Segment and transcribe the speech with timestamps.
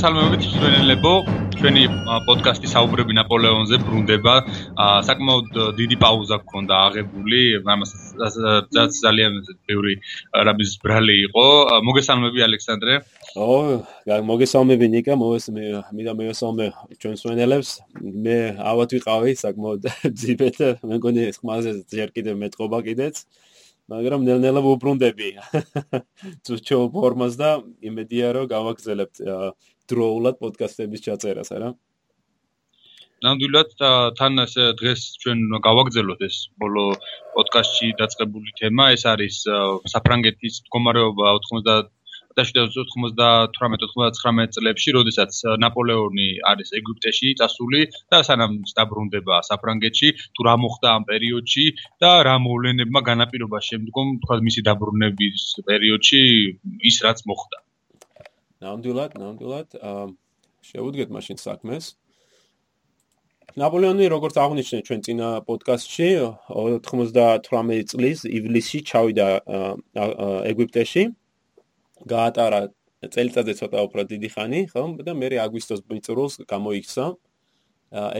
[0.00, 0.44] მოგესალმებით.
[0.48, 1.10] მსმენელებო
[1.60, 1.82] ჩვენი
[2.24, 4.34] პოდკასტი საუბრები ნაპოლეონზე ბრუნდება.
[5.04, 7.40] საკმაოდ დიდი პაუზა გქონდა აღებული.
[7.60, 10.00] ამასაც ძალიან ბევრი
[10.32, 11.44] რამის ბრალი იყო.
[11.84, 12.94] მოგესალმები ალექსანდრე.
[13.36, 13.84] ო
[14.24, 15.20] მოგესალმები ნიკა.
[15.20, 17.70] მოვესმე მინდა მოგესალმე ჩვენ მსმენელებს
[18.00, 19.80] მე ავად ვიყავი საკმაოდ
[20.20, 20.80] ძიბეთ.
[20.80, 23.20] მე მგონი ხმაზე ჯერ კიდევ მეტყობა კიდეც.
[23.90, 25.28] მაგრამ ნელ-ნელა ვუბრუნდები.
[26.46, 29.18] ძუჩო ფორმას და იმედია რომ გავაგზავნებთ
[29.92, 31.70] დროულად პოდკასტების ჩაწერას არა
[33.24, 33.70] ნამდვილად
[34.18, 36.84] თან ეს დღეს ჩვენ გავაგზავნოთ ეს ბოლო
[37.36, 39.36] პოდკასტში დაწყებული თემა ეს არის
[39.94, 41.90] საფრანგეთის მდგომარეობა 90
[42.38, 47.80] 1998-99 წლებში, როდესაც ნაპოლეონი არის ეგვიპტეში წასული
[48.12, 51.64] და სანამ დაბრუნდება საფრანგეთში, თუ რა მოხდა ამ პერიოდში
[52.04, 56.22] და რა მოვლენებმა განაპირობა შემდგომ, თქვა მისი დაბრუნების პერიოდში
[56.92, 57.58] ის რაც მოხდა.
[58.60, 60.04] ნამდვილად, ნამდვილად, აა
[60.70, 61.84] შეუდგეთ მაშინ საქმეს.
[63.58, 66.08] ნაპოლეონი როგორც აღნიშნეთ ჩვენ წინა პოდკასტში
[66.86, 69.26] 98 წლის ივლისში ჩავიდა
[70.50, 71.02] ეგვიპტეში
[72.12, 72.60] გაატარა
[73.00, 74.82] წელიწადზე ცოტა უფრო დიდი ხანი, ხო?
[75.02, 77.04] და მე აგვისტოს მიწურულს გამოიქცა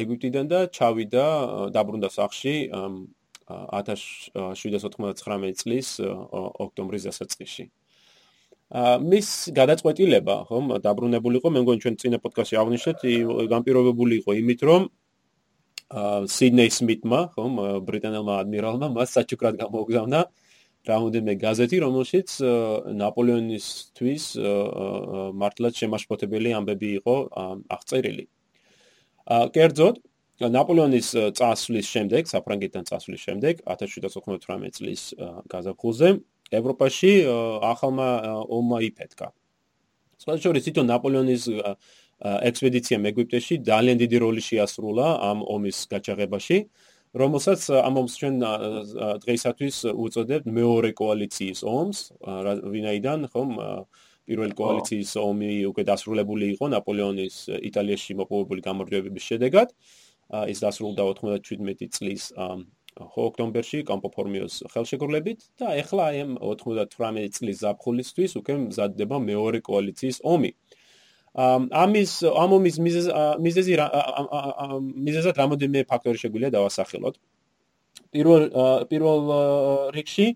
[0.03, 1.27] ეგვიპტიდან და ჩავიდა
[1.71, 2.55] დაბრუნდა სახში
[3.47, 7.71] 1799 წლის ოქტომბრის დასაწყისში.
[8.71, 12.99] მის გადაწყვეტილება, ხო, დაბრუნებულიყო, მე მგონი ჩვენ წინა პოდკასტში აღნიშნეთ,
[13.51, 14.83] განპირობებული იყო იმით, რომ
[15.91, 17.45] ა სიდნეი სმითმა, ხო,
[17.83, 20.21] ბრიტანელმა ადმირალმა მას საჩუქრად გამოგზავნა
[20.87, 22.29] რაუნდიმე გაზეთი, რომელშიც
[23.01, 24.25] ნაპოლეონისთვის
[25.35, 27.17] მართლაც შემაშფოთებელი ამბები იყო
[27.75, 28.25] აღწერილი.
[29.31, 29.97] ა კერძოდ
[30.41, 35.03] ნაპოლეონის წასვლის შემდეგ, საფრანგეთთან წასვლის შემდეგ 1798 წლის
[35.53, 36.09] გაზაფხულზე
[36.51, 37.13] ევროპაში
[37.73, 38.09] ახალმა
[38.47, 39.29] ომმა იფეთქა.
[40.21, 41.43] სწორედ თვითონ ნაპოლეონის
[42.21, 46.59] ექსპედიცია მეგვიპტეში ძალიან დიდი როლი შეასრულა ამ ომის გაჩაღებაში.
[47.11, 48.35] რომელსაც ამ ომს ჩვენ
[49.25, 51.99] დღეისათვის უწოდებთ მეორე კოალიციის ომს,
[52.75, 53.51] ვინაიდან ხომ
[54.31, 59.69] პირველი კოალიციის ომი უკვე დასრულებული იყო ნაპოლეონის იტალიაში მოპოვებული გამარჯვებების შედეგად.
[60.31, 62.31] ის დასრულდა 97 წლის
[62.99, 70.53] ოქტომბერში კამპოფორმიოს ხელშეკრულებით და ეხლა აი ამ 98 წლის ზაფხულისთვის უკვე მზადდება მეორე კოალიციის ომი.
[71.35, 73.73] ამის ამომის მიზეზი
[75.07, 77.15] მიზეზად რამოდენიმე ფაქტორი შეგვიძლია დავასახელოთ.
[78.11, 78.43] პირველ
[78.91, 79.21] პირველ
[79.95, 80.27] რიგში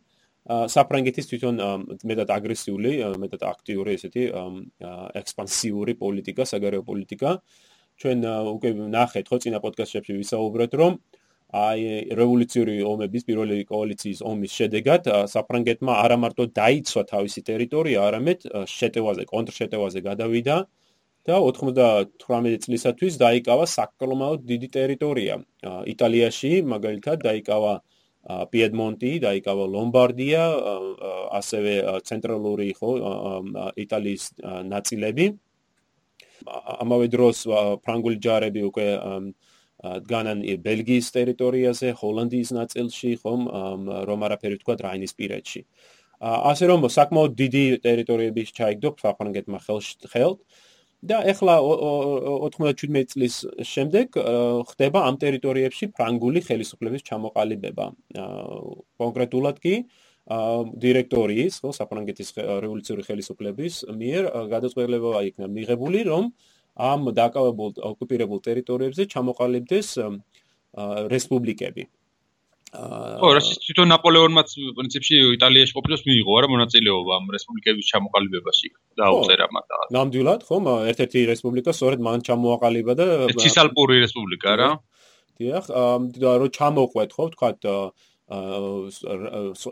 [0.44, 1.56] საფრანგეთის თვითონ
[2.04, 4.24] მეტად აგრესიული, მეტად აქტიური ესეთი
[5.20, 7.30] ექსპანსიური პოლიტიკა, საგარეო პოლიტიკა.
[7.98, 8.18] ჩვენ
[8.54, 10.92] უკვე ნახეთ ხო წინა პოდკასტებში ვისაუბრეთ, რომ
[11.54, 11.82] აი
[12.18, 18.48] რევოლუციური ომების პირველი კოალიციის ომის შედეგად საფრანგეთმა არა მარტო დაიცვა თავისი ტერიტორია, არამედ
[18.78, 20.56] შეტევაზე, კონტრშეტევაზე გადავიდა.
[21.24, 25.34] და 98 წლისათვის დაიკავა საკმაოდ დიდი ტერიტორია.
[25.88, 27.72] იტალიაში მაგალითად დაიკავა
[28.52, 30.42] პიედმონტი, დაიკავა ლომბარდია,
[31.40, 31.72] ასევე
[32.04, 32.90] ცენტრალური ხო
[33.84, 34.24] იტალიის
[34.68, 35.26] ნაწილები.
[36.84, 37.48] ამავე დროს
[37.84, 38.86] ფრანგული ჯარები უკვე
[39.84, 43.42] დგანან ბელგიის ტერიტორიაზე, ჰოლანდიის ნაწილში, ხომ,
[44.08, 45.60] რომ არაფერი თქვა რაინის პირეთში.
[46.24, 49.58] ასე რომ საკმაოდ დიდი ტერიტორიები ჩაიგდო საფრანგეთმა
[50.12, 50.38] ხელთ.
[51.04, 54.16] და ეხლა 97 წლის შემდეგ
[54.70, 57.86] ხდება ამ ტერიტორიებში ფრანგული ხელისუფლების ჩამოყალიბება.
[58.96, 59.74] კონკრეტულად კი
[60.80, 66.32] დირექტორიის, ხო, საფრანგეთის რევოლუციური ხელისუფლების მიერ გადაწყვეტილება იქნა მიღებული, რომ
[66.74, 69.88] ამ დაკავებულ ოკუპირებულ ტერიტორიებზე ჩამოყალიბდეს
[71.14, 71.84] რესპუბლიკები.
[72.74, 78.68] ხო, რასის თვითონ ნაპოლეონმაც პრინციპში იტალიაში ყოფნას მიიღო არა მონაწილეობა ამ რესპუბლიკების ჩამოყალიბებაში
[78.98, 79.66] და აუწერა მათ.
[79.94, 80.56] ნამდვილად, ხო,
[80.90, 83.06] ერთ-ერთი რესპუბლიკა სწორედ მან ჩამოაყალიბა და
[83.38, 84.70] ცისალპური რესპუბლიკა რა.
[85.38, 85.64] დიახ,
[86.18, 87.60] და რო ჩამოყვეთ, ხო, თქვათ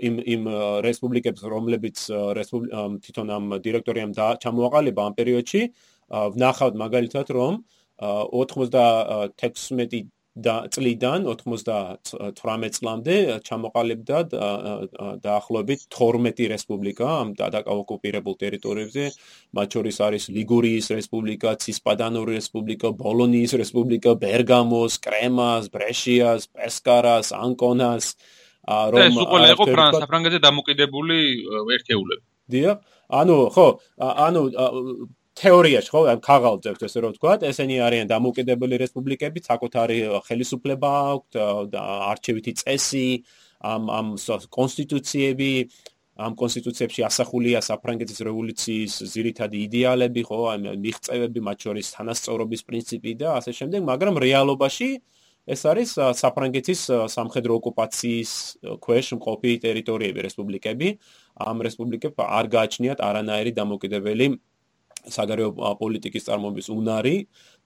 [0.07, 0.43] იმ იმ
[0.87, 1.97] რესპუბლიკებს რომლებიც
[3.03, 4.13] თვითონ ამ დირექტორიამ
[4.45, 5.63] ჩამოაყალიბა ამ პერიოდში,
[6.13, 7.61] ვნახავთ მაგალითად რომ
[8.03, 14.19] 96 და წლიდან 98 წლამდე ჩამოყალიბდა
[15.21, 19.05] დაახლოებით 12 რესპუბლიკა ამ დაკავებულ ტერიტორიებზე
[19.53, 28.17] მათ შორის არის ლიგურიის რესპუბლიკა, ცისპადანური რესპუბლიკა, ბოლონიის რესპუბლიკა, ბერგამოს, კრემას, ბრეშიას, პესკარას, ანკონას
[28.65, 29.65] რომ ეს უკვე იყო
[30.01, 31.17] საფრანგეთზე დამოკიდებული
[31.77, 32.25] ერთეულები.
[32.53, 32.77] დიახ.
[33.13, 33.69] ანუ ხო,
[34.01, 34.43] ანუ
[35.39, 39.97] თეორიაში ხო ამ ქაღალდებს ესე რომ ვთქვა, ესენი არიან დამოუკიდებელი რესპუბლიკები, საკუთარი
[40.29, 41.33] ხელისუფლება აქვთ
[42.13, 43.09] არჩევითი წესი,
[43.73, 44.07] ამ ამ
[44.59, 45.51] კონსტიტუციები
[46.23, 53.29] ამ კონსტიტუციებში ასახულია საფრანგეთის რევოლუციის ძირითადი იდეალები, ხო, ამ მიღწევები, მათ შორის თანასწორობის პრინციპი და
[53.41, 54.91] ასე შემდეგ, მაგრამ რეალობაში
[55.43, 55.91] ეს არის
[56.23, 56.81] საფრანგეთის
[57.17, 58.33] სამხედრო ოკუპაციის
[58.85, 60.89] ქვეშ მყოფი ტერიტორიები, რესპუბლიკები.
[61.49, 64.27] ამ რესპუბლიკებს არ გააჩნიათ არანაირი დამოუკიდებელი
[65.11, 65.51] საგარეო
[65.81, 67.17] პოლიტიკის წარმოების უნარი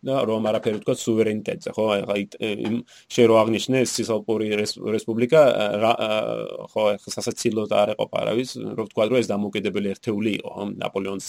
[0.06, 1.84] და რომ არაფერი თქვა სუვერენიტეტზე, ხო?
[2.14, 2.22] აი
[2.68, 2.74] იმ
[3.10, 5.42] შერო აღნიშნე სისალპური რესპუბლიკა
[6.72, 10.64] ხო, სასაცილოდ არ ეყოფა, რა ვიცი, რომ თქვა რომ ეს დამოუკიდებელი ერთეული იყო, ხო?
[10.84, 11.28] ნაპოლეონის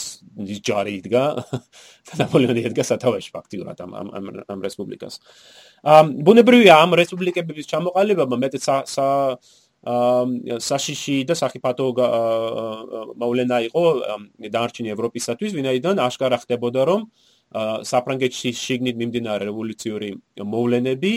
[0.68, 1.24] ჯარი იდგა
[2.12, 5.15] და ნაპოლეონი იდგა სათავეში ფაქტიურად ამ ამ ამ რესპუბლიკას.
[5.83, 9.07] ამ ბუნებრივია ამ რესპუბლიკების ჩამოყალიბება მეტად სა
[9.85, 11.88] საშიში და საფათო
[13.21, 13.83] მოვლენა იყო
[14.50, 17.01] დანარჩენი ევროპისათვის, ვინაიდან ახკარა ხდებოდა რომ
[17.88, 20.09] საფრანგეთში შიგნით მიმდინარე რევოლუციური
[20.44, 21.13] მოვლენები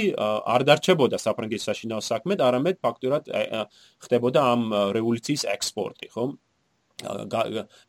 [0.54, 3.22] არ დარჩებოდა საფრანგეთის საშინაო საქმედ, არამედ ფაქტურად
[4.06, 4.62] ხდებოდა ამ
[4.94, 6.24] რევოლუციის ექსპორტი, ხო?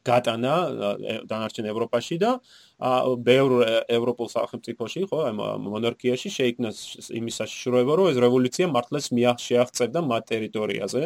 [0.08, 0.54] გატანა
[1.30, 2.32] დანარჩენ ევროპაში და
[3.28, 3.52] ბევრ
[3.98, 5.34] ევროპულ სახელმწიფოში ხო აი
[5.68, 6.70] მონარქიაში შეიქმნა
[7.20, 9.06] იმის საშიშროება რომ ეს რევოლუცია მართლაც
[9.48, 11.04] შეაღწევდა მათ ტერიტორიაზე.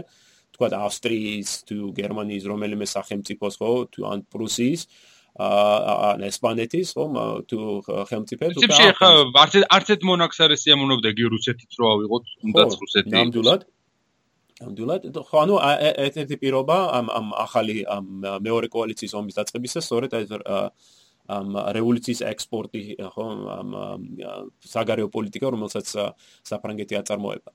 [0.55, 4.87] თქვა ავსტრიის თუ გერმანიის რომელიმე სახელმწიფოს ხო თუ ან პრუსიის
[5.35, 7.05] ან ესპანეთის ხო
[7.49, 7.57] თუ
[8.07, 9.09] ხელმწიფეებს უკვე ახლა
[9.43, 13.67] არც არც ერთ მონარქს არ ესიამოვნებდა გი რუსეთიც რო ავიღოთ თუნდაც რუსეთი ნამდვილად
[14.61, 15.01] ნამდვილად.
[15.27, 15.55] ხო ანუ
[16.05, 18.05] ერთ-ერთი პირობა ამ ამ ახალი ამ
[18.39, 20.31] მეორე კოალიციის ომის დაწყებისა სწორედ ეს
[21.25, 21.47] ამ
[21.77, 22.81] რევოლუციის ექსპორტი
[23.13, 23.25] ხო
[23.59, 23.69] ამ
[24.63, 25.87] საგარეო პოლიტიკა რომელსაც
[26.47, 27.49] საფრანგეთი აწარმოება.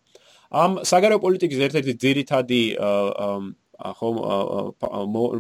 [0.50, 2.62] ამ საგარეო პოლიტიკის ერთ-ერთი ძირითადი
[3.80, 4.08] ხო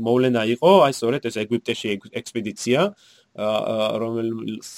[0.06, 1.86] მოვლენა იყო აი სწორედ ეს ეგვიპტეში
[2.20, 2.80] ექსპედიცია
[4.02, 4.68] რომელიც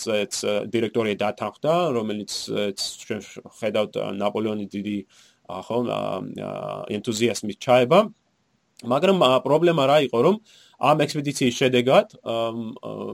[0.75, 2.33] დირექტორი დათანხმდა რომელიც
[3.61, 4.97] ხედავთ ნაპოლეონის დიდი
[5.67, 5.77] ხო
[6.97, 8.01] ენთუზიაზმის ჩაება.
[8.83, 9.17] მაგრამ
[9.47, 10.37] პრობლემა რა იყო რომ
[10.83, 12.07] ამ ექსპედიციის შედეგად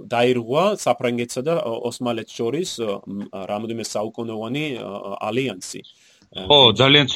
[0.08, 1.54] დაირღვა საფრანგეთსა და
[1.88, 2.70] ოსმალეთს შორის
[3.50, 4.64] რამოდენიმე საუკუნოვანი
[5.28, 5.80] ალიანსი.
[6.48, 7.06] ხო ძალიან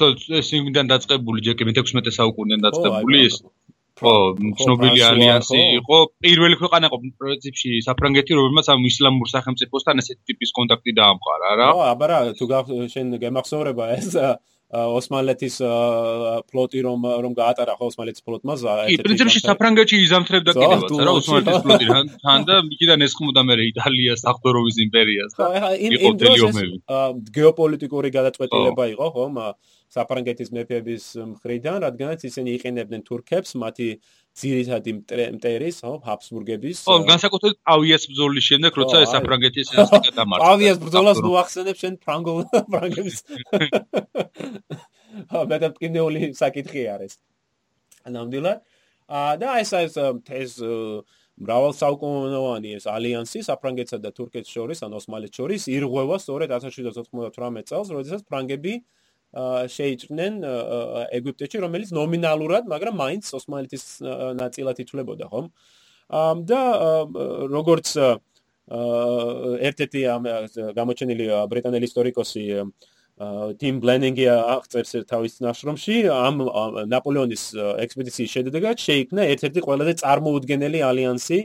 [0.41, 3.35] ეს იმიდან დაწყებული ჯერ კი მე-16 საუკუნიდან დაწყებული ის
[4.03, 4.15] ხო
[4.61, 5.97] ცნობილი ალიანსი იყო.
[6.25, 11.69] პირველი ქვეყანა იყო პრინციპში საფრანგეთი რომელმაც ამ ისლამურ სახელმწიფოსთან ესეთი ტიპის კონტაქტი დაამყარა რა.
[11.73, 12.45] ხო აბა რა თუ
[12.93, 14.13] შენ გემახსოვრება ეს
[14.73, 15.57] ოსმალეთის
[16.49, 18.57] ფლოტი რომ რომ გაატარა ხო ოსმალეთის ფლოტმა
[18.89, 21.87] კი პრინციპში საფრანგეთში იზამთრებდა კიდევაც რა ოსმალეთის ფლოტი
[22.25, 26.57] თან და იქიდან ესხმოდა მე იტალიას აღდოროვის იმპერიას და იმ დროს
[27.37, 29.29] გეოპოლიტიკური გადაწყვეტილება იყო ხო
[29.93, 31.05] საფრანგეთის მეფეების
[31.37, 33.89] მხრიდან რადგანაც ისინი იყენებდნენ თურქებს მათი
[34.32, 34.93] ძირითადი
[35.37, 36.79] მტერის, ხო, ჰაბსბურგების.
[36.88, 40.44] ხო, განსაკუთრებით პავიას ბრძოლის შემდეგ, როცა ეს საფრანგეთის ესკა დამარცხდა.
[40.44, 42.40] პავიას ბრძოლას მოახსენებ შენ ფრანგულ
[42.73, 43.17] ფრანგებს.
[45.29, 45.73] ა მეტად
[46.40, 47.20] საკითხი არის.
[48.08, 48.58] ნამდვილად.
[49.12, 50.52] აა და ეს ეს ეს
[51.37, 57.88] მრავალ საუკუნოვანი ეს ალიანსი საფრანგეთსა და თურქეთს შორის, ან ოსმალეთს შორის ირღვევა სწორედ 1798 წელს,
[57.93, 58.75] როდესაც ფრანგები
[59.32, 60.34] შეიჭრნენ
[61.19, 63.84] ეგვიპტეში, რომელიც ნომინალურად, მაგრამ მაინც ოსმალეთის
[64.37, 65.46] ნაწილად ითვლებოდა, ხომ?
[66.44, 66.62] და
[67.49, 67.88] როგორც
[69.69, 70.00] ერთ-ერთი
[70.77, 72.44] გამოჩენილი ბრიტანელი ისტორიკოსი
[73.60, 76.34] ტიმ ბლენინგი აღწერს თავის ნაშრომში, ამ
[76.93, 77.43] ნაპოლეონის
[77.84, 81.39] ექსპედიციის შედეგად შეიქმნა ერთ-ერთი ყველაზე წარმოუდგენელი ალიანსი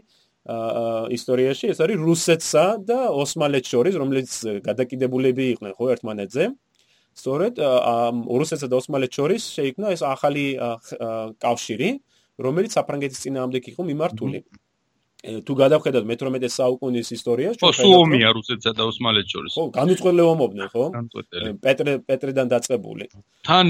[1.17, 4.31] ისტორიაში, ეს არის რუსეთსა და ოსმალეთს შორის, რომელიც
[4.63, 6.43] გადაკიდებულები იყვნენ ხო ერთმანეთზე.
[7.17, 7.53] სწორედ
[8.41, 10.45] რუსეთსა და ოსმალეთს შორის შეიქმნა ეს ახალი
[11.41, 11.89] კავშირი,
[12.37, 14.41] რომელიც საფრანგეთის წინააღმდეგ იყო მიმართული.
[15.17, 19.51] თუ გადავხედოთ მე-18 საუკუნის ისტორიას, ხო, სუომია რუსეთსა და ოსმალეთს შორის.
[19.57, 20.83] ხო, განუწყვეტლე ომობდნენ, ხო?
[21.65, 23.09] პეტრე პეტრედან დაწყებული.
[23.49, 23.65] თან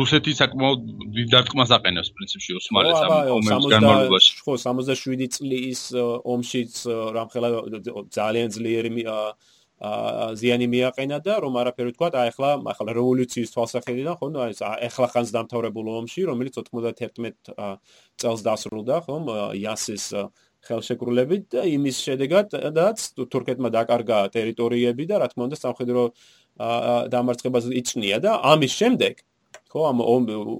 [0.00, 0.80] რუსეთი საკმაოდ
[1.14, 4.32] დიდ დარტყმას აყენებს პრინციპში ოსმალეთს ამ ომის განმავლობაში.
[4.42, 5.80] ხო, 67 წლის
[6.26, 6.72] ომშიც
[7.16, 7.48] რამხელა
[8.10, 8.90] ძალიან ძლიერი
[9.80, 14.52] ზიანი მიაყენა და რომ არაფერი თქვა, აი ახლა ახლა რევოლუციის თვალსაჩინოდან ხო, აი
[14.92, 17.32] ახლა ხანს დამთავრებულ ომში, რომელიც 91
[18.20, 19.16] წელს დასრულდა, ხო,
[19.56, 20.04] იასის
[20.60, 22.98] ხელშეკრულებით და იმის შედეგადაც
[23.32, 26.02] თურქეთმა დაკარგა ტერიტორიები და რა თქმა უნდა სამხედრო
[27.14, 29.24] დამარცხებას იწნია და ამის შემდეგ
[29.70, 30.02] ხო ამ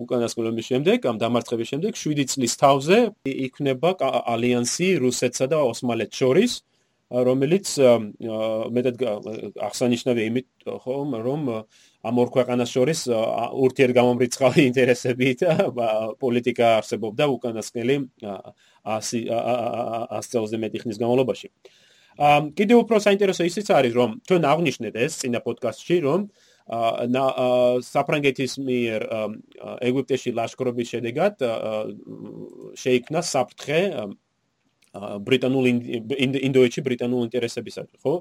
[0.07, 2.99] უკანასკნელობის შემდეგ ამ დამარცხების შემდეგ 7 წლის თავზე
[3.29, 3.91] იქნება
[4.35, 6.53] ალიანსი რუსეთსა და ოსმალეთს შორის
[7.11, 7.67] რომელიც
[8.71, 9.03] მეტად
[9.67, 10.49] აღსანიშნავია იმით
[10.85, 11.49] ხომ რომ
[12.07, 15.57] ამ ორ ქვეყანას შორის ურთიერთგამომრიცხავი ინტერესები და
[16.23, 21.51] პოლიტიკა არსებობდა უკანასკნელი 100 100 წელზე მეტი ხნის განმავლობაში.
[22.21, 26.21] ამ კიდევ უფრო საინტერესო ისიც არის რომ ჩვენ აღნიშნეთ ეს წინა პოდკასტში რომ
[26.71, 29.01] საფრანგეთის მიერ
[29.83, 31.35] ეგვიპტეში ლაშქრობის შედეგად
[32.79, 33.81] შეიქმნა საფრთხე
[34.99, 38.15] ბრიტანულ ინდოეთში ბრიტანულ ინტერესებისათვის, ხო?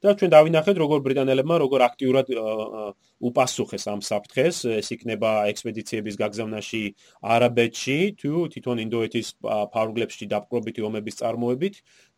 [0.00, 2.26] და ჩვენ დავინახეთ როგორ ბრიტანელებმა როგორ აქტიურად
[3.20, 6.82] უპასუხეს ამ საფრთხეს, ეს იქნება ექსპედიციების გაგზავნაში
[7.20, 11.74] არაბეთში, თუ თვითონ ინდოეთის ფარგლებში დაპყრობითი ომების წარმოებით,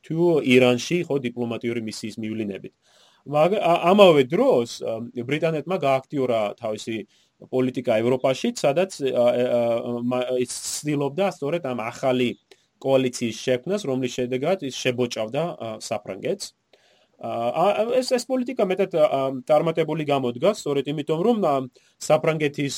[0.07, 2.75] თუ ირანში, ხო, დიპლომატიური მისიის მივლინებით.
[3.23, 4.83] მაგრამ ამავე დროს
[5.15, 6.97] ბრიტანეთმა გააქტიურა თავისი
[7.51, 8.99] პოლიტიკა ევროპაში, სადაც
[10.43, 12.29] ის ცდილობდა სწორედ ამ ახალი
[12.83, 15.43] კოალიციის შექმნას, რომლის შედეგად ის შებოჭავდა
[15.87, 16.53] საფრანგეთს.
[17.23, 18.93] აა ეს ეს პოლიტიკა მეტად
[19.47, 21.37] წარმატებული გამოდგა, სწორედ იმიტომ, რომ
[22.03, 22.77] საფრანგეთის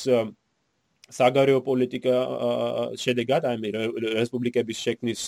[1.19, 2.17] საგარეო პოლიტიკა
[3.01, 3.73] შედეგად, აი
[4.21, 5.21] რესპუბლიკების შექმნის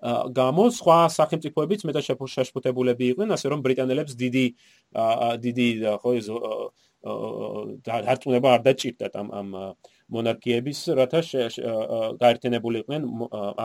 [0.00, 4.44] გამო სხვა სახელმწიფოებიც მეტად შეშფოთებულები იყვნენ, ასე რომ ბრიტანელებს დიდი
[5.44, 5.66] დიდი
[6.00, 6.26] ხო ეს
[7.84, 9.48] დარწმუნება არ დაჭირდათ ამ ამ
[10.14, 11.20] მონარქიების, რათა
[12.22, 13.02] გაერთიანებულიყვნენ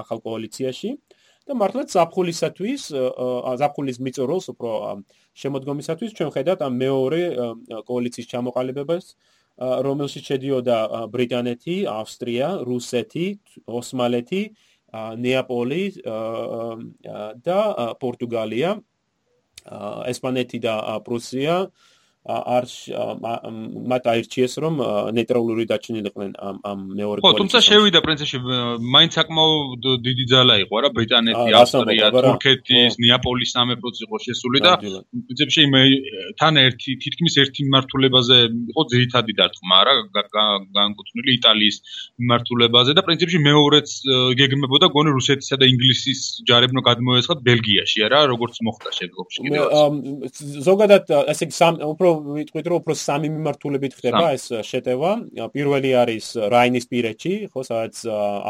[0.01, 0.89] ახალ კოალიციაში.
[1.45, 2.83] და მართლაც საფხულისათვის,
[3.61, 4.69] საფხულის მიწოროლს უფრო
[5.37, 7.21] შემოდგომისათვის ჩვენ ხედავთ ამ მეორე
[7.85, 9.05] კოალიციის ჩამოყალიბებას,
[9.61, 10.77] რომელშიც შედიოდა
[11.13, 13.27] ბრიტანეთი, ავსტრია, რუსეთი,
[13.69, 14.41] ოსმალეთი,
[15.21, 15.83] ნეაპოლი
[17.45, 17.59] და
[18.01, 18.69] პორტუგალია,
[20.11, 20.75] ესპანეთი და
[21.05, 21.55] პრუსია
[22.25, 22.65] არ
[23.86, 24.75] მათ აირჩიეს რომ
[25.13, 27.38] ნეიტრალური დაჩინილიყვნენ ამ ამ მეორე კოალიციაში.
[27.38, 28.38] ხო, თუმცა შევიდა პრინციპში
[28.82, 35.62] მაინც საკმაოდ დიდი ძალა იყო რა ბრიტანეთი, ავსტრია, თურქეთის, ნეაპოლის სამეფოც იყო შესული და პრინციპში
[36.41, 38.38] თან ერთი თითქმის ერთი მიმართულებაზე
[38.74, 39.94] იყო ძირითადი დარტყმა რა
[40.74, 41.75] განკუთვნილი იტალიის
[42.25, 43.88] მიმართულებაზე და პრინციპში მეორეც
[44.41, 49.63] გეგმებოდა გონი რუსეთისა და ინგლისის ჯარებნო გადმოესხათ ბელგიაში რა როგორც მოხდა შემდგომში კიდევ
[50.65, 55.12] ზოგადად ესე სამ უფრო ვიტყვით რომ უფრო სამი მიმართულებით ხდება ეს შეტევა.
[55.55, 57.95] პირველი არის რაინის პირეთში, ხო, სადაც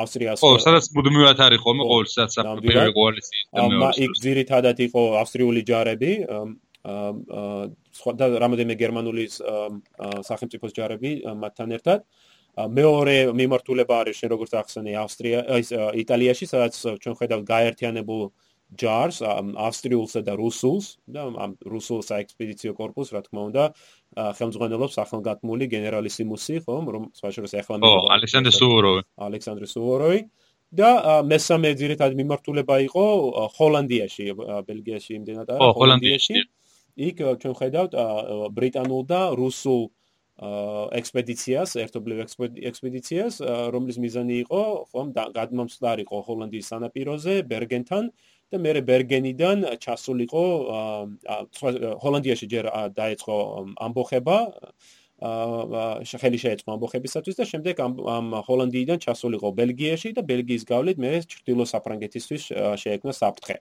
[0.01, 2.33] ავსტრიას ხო, სადაც მუდმივად არის ხოლმე ყოველ სადაც
[2.65, 3.93] პირველი კოალიცია და მეორე.
[4.05, 6.11] იქ ძირითადად იყო ავსტრიული ჯარები,
[6.85, 9.25] და რამოდენიმე გერმანული
[10.29, 11.99] სახელმწიფოს ჯარები მათთან ერთად.
[12.55, 18.21] მეორე მიმართულება არის შენ როგორც ახსენე ავსტრია, ის იტალიაში, სადაც ჩვენ ხედავთ გაერთიანებულ
[18.81, 23.63] ჯარს ავსტრიულსა და რუსულს და ამ რუსულ საექსპედიციო კორპუსს რა თქმა უნდა
[24.39, 29.01] ხელმძღვანელობს ახალგათმული გენერალისიმუსი ხომ რომ სხვა შორის ახლა მე ალექსანდრე სუვოროვი.
[29.27, 30.19] ალექსანდრე სუვოროვი.
[30.75, 30.89] და
[31.23, 33.05] მესამე ძირითად მიმართულება იყო
[33.55, 34.25] ჰოლანდიაში,
[34.67, 36.35] ბელგიაში იმდენად არა, ჰოლანდიაში.
[36.95, 37.91] იქ ჩვენ ხედავთ
[38.57, 39.81] ბრიტანულ და რუსულ
[40.99, 42.17] ექსპედიციას, ერთობლივ
[42.69, 43.39] ექსპედიციას,
[43.71, 48.11] რომლის მიზანი იყო, ხომ გადმომცდარიყო ჰოლანდიის სანაპიროზე, ბერგენთან
[48.55, 50.43] და მე ბერგენიდან ჩასულიყო
[52.03, 53.35] ჰოლანდიაში ჯერ დაეწყო
[53.87, 54.37] ამბოხება
[55.15, 62.43] შეხელი შეეწყო ამბოხებისათვის და შემდეგ ამ ჰოლანდიიდან ჩასულიყო ბელგიაში და ბელგიის გავლით მე ჩრდილო საფრანგეთისთვის
[62.83, 63.55] შეექმნა საფრთხე.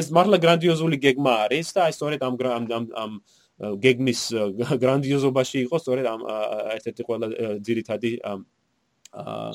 [0.00, 2.64] ეს მართლა გრანდიოზული გეგმა არის და აი სწორედ ამ ამ
[2.96, 3.12] ამ
[3.60, 4.20] გეგმის
[4.80, 6.20] გრანდიოზობაში იყო სწორედ ამ
[6.80, 7.26] ერთ-ერთი ყველა
[7.60, 8.10] ძირითადი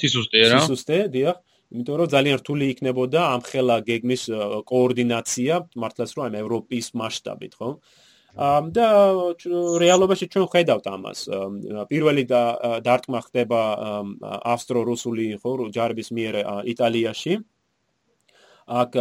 [0.05, 1.38] სისუსტე რა სისუსტე დიახ
[1.74, 4.24] იმიტომ რომ ძალიან რთული იქნებოდა ამ ხელა გეგმის
[4.69, 7.69] კოორდინაცია მართლაც რომ ამ ევროპის მასშტაბით ხო?
[8.36, 8.88] და
[9.79, 11.19] რეალობაში ჩვენ ხედავთ ამას.
[11.88, 13.62] პირველი დარტყმა ხდება
[14.43, 16.36] ავსტრო-რუსული ხო ჯარების მიერ
[16.67, 17.39] იტალიაში.
[18.65, 18.91] აქ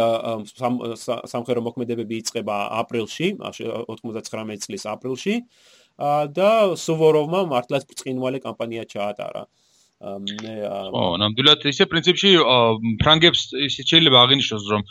[1.25, 5.35] სამხედრო მოქმედებები იწყება აპრილში 99 წლის აპრილში.
[6.37, 9.47] და სუვოროვმა მართლაც ბრწყინვალე კამპანია ჩაატარა.
[9.47, 9.64] მე
[10.03, 12.31] ო ნამდვილად ისე პრინციპში
[13.03, 14.83] ფრანგებს ისე შეიძლება აღინიშნოს რომ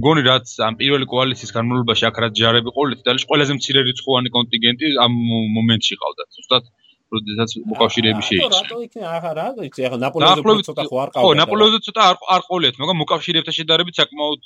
[0.00, 4.90] მგონი რაც ამ პირველი კოალიციის განმავლობაში აქ რაც ჯარები ყოლით იტალიაში ყველაზე მცირე რიცხოვანი კონტინგენტი
[5.06, 5.14] ამ
[5.58, 6.72] მომენტში ყავდა ზუსტად
[7.08, 8.48] როდესაც მოკავშირეები შეიჭრა.
[8.52, 11.24] რატო იქნება ახლა რა იცი ახლა ნაპოლეონზე ცოტა ხო არ ყავდა.
[11.24, 14.40] ხო ნაპოლეონზე ცოტა არ არ ყოლიათ, მაგრამ მოკავშირეებთან შედარებით საკმაოდ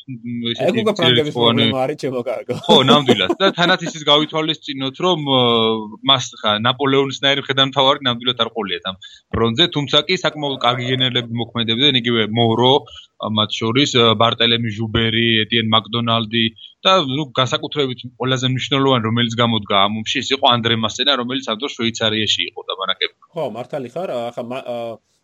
[0.52, 2.52] ესეთი ეგ უკვე ფრანგების პრობლემა არის ჩემო კარგო.
[2.66, 5.18] ხო ნამდვილად და თანაც ისიც გავითვალისწინოთ რომ
[6.06, 8.96] მას ხა ნაპოლეონისნაირი ხედამთავარი ნამდვილად არ ყოლიათ ამ
[9.34, 12.74] ბრონზე, თუმცა კი საკმაოდ კარგი გენერლები მოქმედებდნენ, იგივე მორო
[13.22, 16.44] მათ შორის ბარტელემი ჟუბერი, ეტიენ მაკდონალდი
[16.82, 21.56] და ნუ განსაკუთრებით ყველაზე მნიშვნელოვანი რომელიც გამოდგა ამ ომში ის იყო ანდრე მასენა რომელიც ამ
[21.62, 23.14] დროს შვეიცარიაში იყო და ბანაკები.
[23.34, 24.44] ხო, მართალი ხარ, ახლა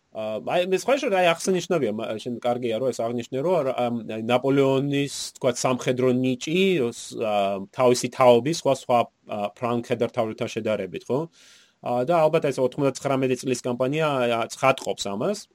[0.09, 1.91] აი მე სხვა შეიძლება აი აღსანიშნავია
[2.23, 3.93] შენ კარგია რომ ეს აღნიშნე რომ
[4.25, 6.63] ნაპოლეონის თქვა სამხედრო ნიჭი
[7.77, 8.99] თავისი თაობის სხვა სხვა
[9.53, 11.19] ფრანგ ჰედერთავთან შედარებით ხო?
[12.09, 14.09] და ალბათ ეს 99 წლის კამპანია
[14.49, 15.45] ცხადყოფს ამას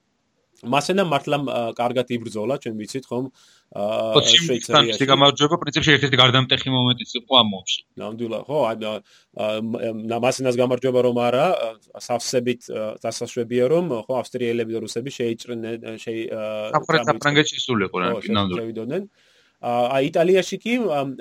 [0.71, 1.37] მასენა მართლა
[1.78, 3.26] კარგად იბრძოლა, ჩვენ ვიცით ხომ?
[3.75, 7.80] აა შვეიცარიაში გამარჯვება პრინციპში ერთ-ერთი გარდამტეხი მომენტიც იყო ამ მომში.
[7.99, 8.76] ნამდვილად, ხო, აი
[10.25, 11.47] მასენას გამარჯვება რომ არა,
[12.06, 12.61] სავსებით
[13.02, 16.23] დასაშვებია რომ ხო ავსტრიელები და რუსები შეიჭრნენ შეი
[17.09, 19.09] საფრანგეთში სულიყო რა, ნამდვილად.
[19.64, 20.75] აა იტალიაში კი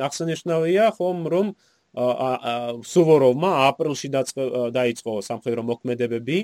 [0.04, 1.48] აღსანიშნავია ხომ რომ
[1.94, 6.38] სუვოროვმა აპრილში დაიწყო სამხედრო მოქმედებები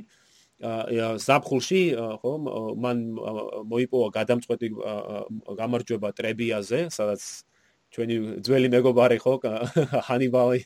[1.25, 1.82] ზაფხულში
[2.22, 2.32] ხო
[2.84, 2.98] მან
[3.72, 4.70] მოიპოვა გადამწყვეტი
[5.60, 7.24] გამარჯვება ტრებიაზე სადაც
[7.96, 9.34] ჩვენი ძველი მეგობარი ხო
[10.10, 10.63] ჰანიბალი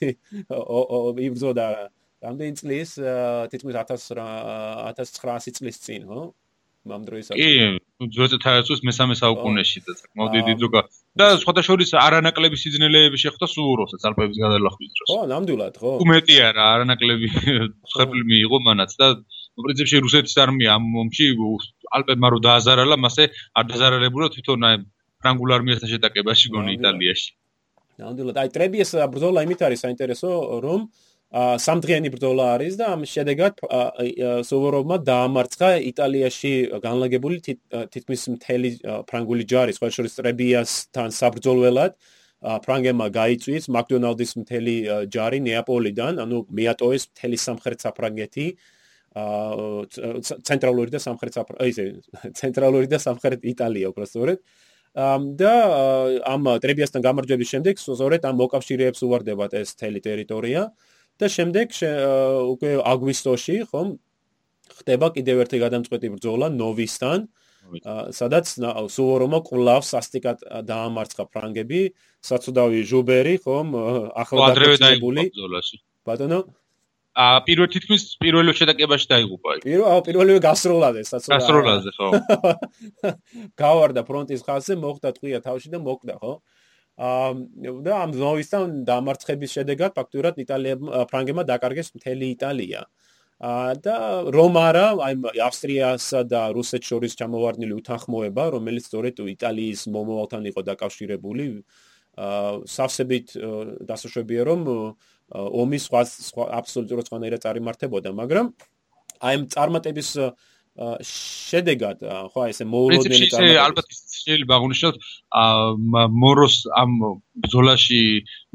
[1.29, 1.67] იბრძოდა
[2.25, 2.97] რამდენი წლის
[3.53, 6.21] თითქმის 1900 წლის წინ ხო
[6.89, 7.51] მამ დროისაც კი
[8.17, 10.81] ძველი მესამე საუკუნეში და საკმაოდ დიდი ძუგა
[11.21, 15.07] და სხვადასხვა არანაკლები სიძნელეები შეხვდა სუვოროვსაც ალპების გადალახვის დროს.
[15.11, 15.91] ხო ნამდვილად ხო.
[16.03, 17.27] უმეტია რა არანაკლები
[17.93, 19.07] ხერხლი მიიღო მანაც და
[19.59, 21.25] პრინციპში რუსეთის არმია ამ მომში
[21.93, 24.75] ალპებმა რო დააზარალა, მასე არ დააზარალებულა თვითონ აი
[25.21, 27.29] ფრანგულ არმიასთან შეტაკებაში გონი იტალიაში.
[28.01, 30.29] ნამდვილად, აი ტრებიეს ბრძოლა იმით არის საინტერესო,
[30.65, 30.81] რომ
[31.33, 33.53] სამდღიანი ბრძოლა არის და ამ შედეგად
[34.49, 37.37] სუვოროვმა დაამარცხა იტალიაში განლაგებული
[37.93, 38.69] თითქმის მთელი
[39.09, 41.93] ფრანგული ჯარი, სხვა შორის ტრებიასთან საბრძოლველად.
[42.43, 44.75] ფრანგებმა გაიწვიეს მაკდონალდის მთელი
[45.09, 48.45] ჯარი ნეაპოლიდან, ანუ მეატოეს მთელი სამხრეთ საფრანგეთი.
[49.13, 51.35] ცენტრალური და სამხრეთ
[51.69, 51.83] ისე
[52.33, 54.39] ცენტრალური და სამხრეთ იტალია უბრალოდ
[54.93, 55.53] და
[56.29, 60.69] ამ ტრებიასთან გამარჯვების შემდეგ სწორედ ამ მოკავშირეებს უვარდებათ ეს თელი ტერიტორია.
[61.21, 61.69] და შემდეგ
[62.53, 63.87] უკვე აგვისტოში ხომ
[64.81, 67.19] ხდება კიდევ ერთი გადამწყვეტი ბრძოლა ნოვისთან.
[68.17, 68.45] სადაც
[68.95, 71.81] სუვორომა კვლავ სასტიკად დაამარცხა ფრანგები
[72.29, 73.67] საცუდავი ჟუბერი ხომ
[74.17, 75.77] ახლა ბრძოლაში.
[76.03, 76.39] ბატონო
[77.13, 79.51] ა პირველ თითქმის პირველ შეტაკებაში დაიღუპა.
[79.61, 81.37] პირველ აუ პირველივე გასროლაზე საცურა.
[81.37, 82.07] გასროლაზე ხო.
[83.61, 86.33] გავარდა ფრონტის ხაზზე, მოხდა ტყვია თავში და მოკდა, ხო?
[86.97, 87.29] აა
[87.85, 92.81] და ამ ზოვისთან დამარცხების შედეგად ფაქტურად იტალიამ ფრანგებმა დაკარგეს მთელი იტალია.
[93.45, 93.95] აა და
[94.33, 101.45] რომ არა, აი ავსტრიასა და რუსეთს შორის ჩამოვარდნილი უთანხმოება, რომელიც სწორედ იტალიის მომავალთან იყო დაკავშირებული,
[101.53, 103.37] აა სავსებით
[103.89, 104.61] დასაშვებია რომ
[105.33, 106.03] ომი სხვა
[106.59, 108.53] აბსოლუტურად სხვანაირად წარიმართებოდა, მაგრამ
[109.23, 110.09] აი ამ წარმატების
[110.73, 112.01] შედეგად,
[112.33, 113.65] ხო ესე მოულოდნელი წარმატება.
[113.69, 114.95] ალბათ შეიძლება აღნიშნოთ
[116.23, 116.91] მოროს ამ
[117.45, 118.01] ბრძოლაში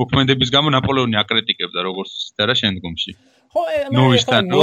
[0.03, 3.15] მოქმედების გამო ნაპოლეონი აკრიტიკებდა როგორც და რა შემდგომში.
[3.49, 3.63] ხო,
[3.95, 4.61] ნუ ისთან, ნუ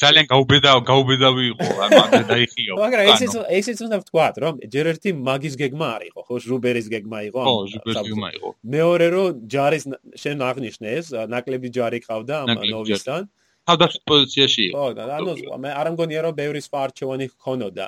[0.00, 2.74] ძალიან გაუბედა, გაუბედავი იყო, ამაზე დაიხიო.
[2.82, 7.18] მაგრამ ესეც ესეც უნდა ვთქვა, რომ ჯერ ერთი მაგის გეგმა არ იყო, ხო, ჟუბერის გეგმა
[7.28, 7.40] იყო.
[7.46, 8.48] ხო, ჟუბერის გეგმა იყო.
[8.74, 9.84] მეორე რომ ჯარის
[10.18, 13.22] შენ აღნიშნე ეს, ნაკლები ჯარი ყავდა ამ ნოვისთან.
[13.68, 14.76] თავდაცვით პოზიციაში იყო.
[14.78, 15.32] ხო, და ანუ
[15.64, 17.86] მე არ მგონია რომ ბევრი სხვა არჩევანი ჰქონოდა.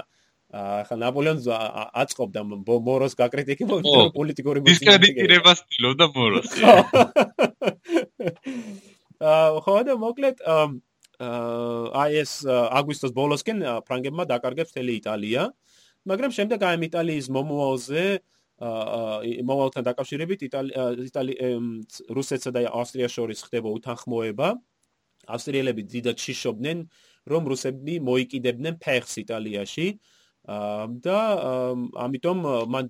[0.50, 1.46] ახლა ნაპოლეონს
[2.02, 2.40] აწყობდა
[2.86, 4.74] მოროს გაკრიტიკებოდა პოლიტიკური მოსწავლე.
[4.74, 6.50] დისკრედიტირებას ცდილობდა მოროს.
[9.20, 15.42] აა ხო და მოკლედ აა ეს აგვისტოს ბოლოსკენ ფრანგებმა დაკარგეს მთელი იტალია
[16.08, 18.04] მაგრამ შემდეგ აი იტალიის მომოვალზე
[18.64, 21.32] აა მომავალთან დაკავშირებით იტალი
[22.16, 24.48] რუსეთსა და ავსტრიას შორის ხდება უთანხმოება
[25.36, 26.78] ავსტრიელები დიდად შიშობდნენ,
[27.30, 29.88] რომ რუსები მოიკიდებდნენ ფეხს იტალიაში
[31.04, 31.18] და
[32.04, 32.38] ამიტომ
[32.74, 32.86] მან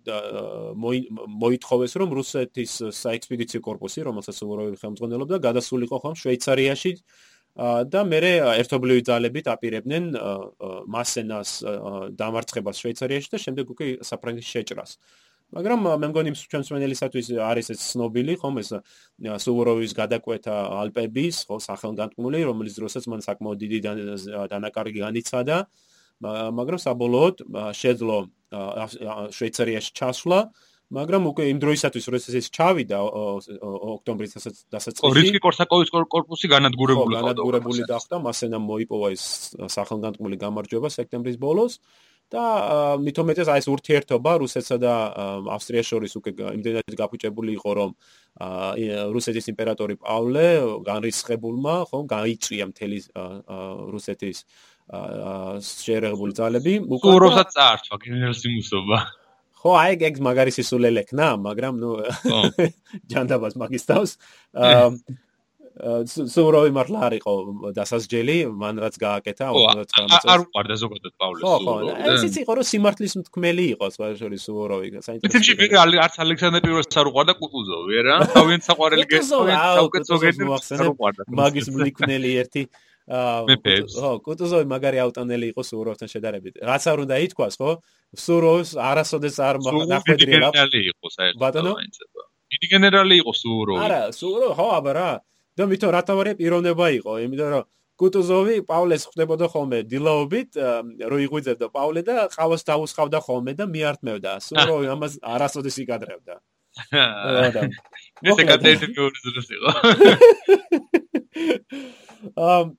[1.43, 6.93] მოითხოვეს რომ რუსეთის საექსპედიციო კორპუსი, რომელსაც უაროვი ხელმძღვანელობდა, გადასულიყო ხომ შვეიცარიაში
[7.91, 10.05] და მერე ერთობლივი ძალებით აპირებდნენ
[10.95, 11.51] მასენას
[12.23, 14.95] დამარცხებას შვეიცარიაში და შემდეგ უკვე საფრანგეთში შეჭრას.
[14.95, 18.81] აა მაგრამ э, მე მგონი ჩვენსმენელისათვის არის ეს ცნობილი, ხომ ეს э,
[19.43, 23.79] სუვოროვის გადაკვეთა ალპების, ხო, სახელგანთქმული, რომლის დროსაც მან საკმაოდ დიდი
[24.55, 25.57] დანაკარგი განიცადა,
[26.21, 27.37] მაგრამ საბოლოოდ
[27.75, 28.19] შეძლო
[29.33, 30.41] შვეიცარიაში ჩასვლა.
[30.91, 34.33] მაგრამ უკვე იმ დროისათვის, როდესაც ეს ჩავიდა ოქტომბრის
[34.75, 37.23] დასაწყისში, რიცკი კორსაკოვის корпуსი განადგურებული იყო.
[37.31, 39.25] განადგურებული დახვდა, მასენამ მოიპოვა ეს
[39.71, 41.79] სახელგანთქმული გამარჯვება სექტემბრის ბოლოს.
[41.79, 42.43] აა და
[43.03, 44.95] მithometes აი ეს ურთიერთობა რუსეთსა და
[45.57, 47.91] ავსტრიას შორის უკვე იმდენად გაფუჭებული იყო რომ
[49.15, 50.47] რუსეთის იმპერატორი პავლე
[50.87, 52.99] განრისხებულმა ხო გაიწვია მთელი
[53.95, 54.39] რუსეთის
[54.91, 56.75] შეერაღებული ძალები.
[56.87, 58.99] უკვე როცა წაართვა გენერალსიმუსობა
[59.61, 61.91] ხო აი ეგ მაგარი სისულელე ქნა მაგრამ ნუ
[63.13, 64.13] ჯანდაბას მაგისტავს
[66.35, 67.33] სუვოროვი მართლა არ იყო
[67.79, 71.75] დასასჯელი მან რაც გააკეთა 19 წელს არ უყარდა ზოგადად პავლეს ხო ხო
[72.15, 73.87] ესეც იყო რომ სიმართლის მთქმელი იყო
[74.21, 75.71] შორის სუვოროვი საინტერესო მე
[76.05, 81.73] არც ალექსანდრე პირველს არ უყარდა კუტუზოვი რა თავიანთ საყვარელი გესწრა საუკეთესო გეტყვი არ უყარდა მაგის
[81.75, 82.65] მლიქნელი ერთი
[83.11, 86.61] ხო, კუტუზოვი მაგარი აუტანელი იყო სუროვთან შედარებით.
[86.63, 87.73] რაც არ უნდა ითქვას, ხო?
[88.15, 91.59] სუროვს არასოდეს არ გენერალი იყო საერთოდ.
[92.55, 93.83] დიდი გენერალი იყო სუროვი.
[93.83, 95.11] არა, სურო, ხო, აბა რა.
[95.61, 97.69] და მითო რა თავარი პიროვნება იყო, იმიტომ რომ
[98.01, 100.57] კუტუზოვი პავლეს ხვდებოდა ხოლმე დილაობით,
[101.11, 104.33] რო იღვიძებდა პავლე და ყავას დაუსხავდა ხოლმე და მიართმევდა.
[104.41, 106.41] სუროვი ამას არასოდეს იკადრებდა.
[106.97, 107.63] რა და
[108.25, 109.71] ეს კატეთი მიურიზოს იყო.
[112.37, 112.77] ამ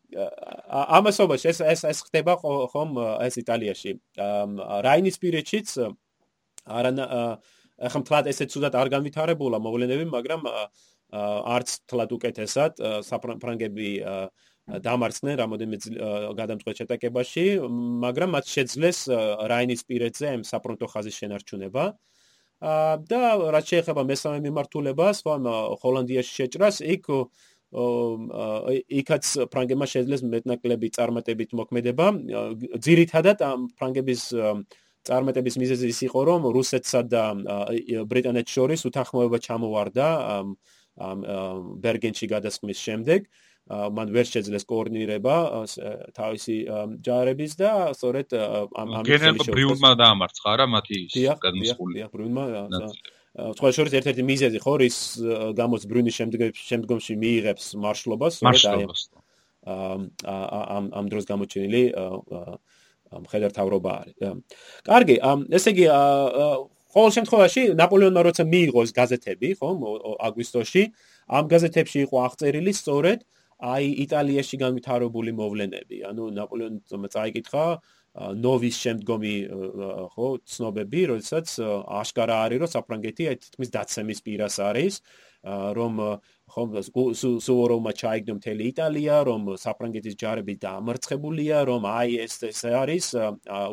[0.72, 2.90] ამასობაში ეს ეს ეს ხდება ხომ
[3.26, 3.92] ეს იტალიაში.
[4.86, 5.68] რაინის პირეჩიც
[6.66, 6.92] არა
[7.82, 10.42] ახლა თლად ესე ცუდად არ განვითარებულა მოვლენები, მაგრამ
[11.12, 13.90] არც თლად უკეთესად საფრანგები
[14.80, 15.78] დამარცხდნენ რამოდენიმე
[16.38, 17.46] გადამწყვეტ შეტაკებაში,
[18.06, 19.00] მაგრამ მათ შეძლეს
[19.52, 21.84] რაინის პირეთზე ამ საფრონტო ხაზის შენარჩუნება.
[22.62, 23.22] და
[23.52, 25.34] რაც შეეხება მესამე მიმართულებას, ხო,
[25.82, 27.06] ჰოლანდიაში შეჭრას, იქ
[27.72, 32.06] იქაც ფრანგებმა შეძლეს მეტნაკლები წარმატებით მოქმედება.
[32.86, 34.22] ძირითადად ამ ფრანგების
[35.02, 37.24] წარმატების მიზეზი ის იყო, რომ რუსეთსა და
[38.06, 40.48] ბრიტანეთს შორის უთანხმოება ჩამოვარდა ამ
[40.98, 43.30] ბერგენში გადასხმის შემდეგ.
[43.72, 45.36] მან ვერ შეძლეს კოორდინირება
[46.18, 46.56] თავისი
[47.06, 50.98] ჯარების და სწორედ ამ ამ გენერალ ბრიუნმა დაამარცხა რა მათი
[51.40, 51.94] გადმოსული.
[51.96, 52.44] დიახ, ბრიუნმა
[53.32, 54.98] სხვა შორის ერთ-ერთი მიზეზი ხო რის
[55.56, 58.92] გამოც ბრიუნის შემდეგ შემდგომში მიიღებს მარშლობას სწორედ
[59.64, 61.84] ამ ამ დროს გამოჩენილი
[63.12, 64.16] მხედართავრობა არის.
[64.84, 65.16] კარგი,
[65.54, 65.86] ესე იგი
[66.92, 69.70] ყოველ შემთხვევაში ნაპოლეონმა როცა მიიღოს გაზეთები, ხო,
[70.28, 70.84] აგვისტოში,
[71.32, 73.20] ამ გაზეთებში იყო აღწერილი სწორედ
[73.62, 75.98] აი იტალიაში განვითარებული მოვლენები.
[76.10, 77.66] ანუ ნაპოლეონმა წაიკითხა
[78.12, 79.36] ნოვის შემდგომი
[80.12, 81.48] ხო ცნობები, როდესაც
[82.02, 84.94] აშკარა არის, რომ საფრანგეთი აი თითქმის დაცემის პირას არის,
[85.78, 85.94] რომ
[86.52, 86.64] ხო
[87.16, 93.06] სუვოროვმა ჩაიგდო მთელი იტალია, რომ საფრანგეთის ჯარები დაამარცხებულია, რომ აი ეს ეს არის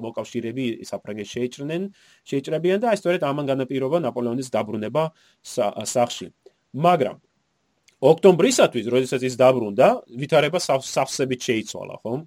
[0.07, 1.83] მოკავშირეები საფრანგეთს შეიჭრნენ,
[2.31, 5.03] შეიჭრებიან და აი სწორედ ამან განაპირობა ნაპოლეონის დაბრუნება
[5.95, 6.27] სახში.
[6.79, 7.17] მაგრამ
[7.99, 12.21] ოქტომბრისათვის, როდესაც ის დაბრუნდა, ვითარება სავსებით შეიცვალა, ხომ?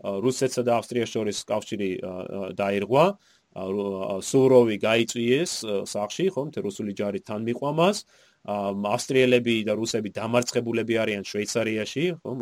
[0.00, 1.90] რუსეთსა და ავსტრიას შორის კავშირი
[2.56, 3.04] დაირღვა.
[4.24, 5.52] სუროვი გაიწვიეს
[5.92, 6.48] სახში, ხომ?
[6.56, 7.96] თე რუსული ჯარი თან მიყვამას.
[8.48, 12.40] ავსტრიელები და რუსები დამარცხებულები არიან შვეიცარიაში, ხომ,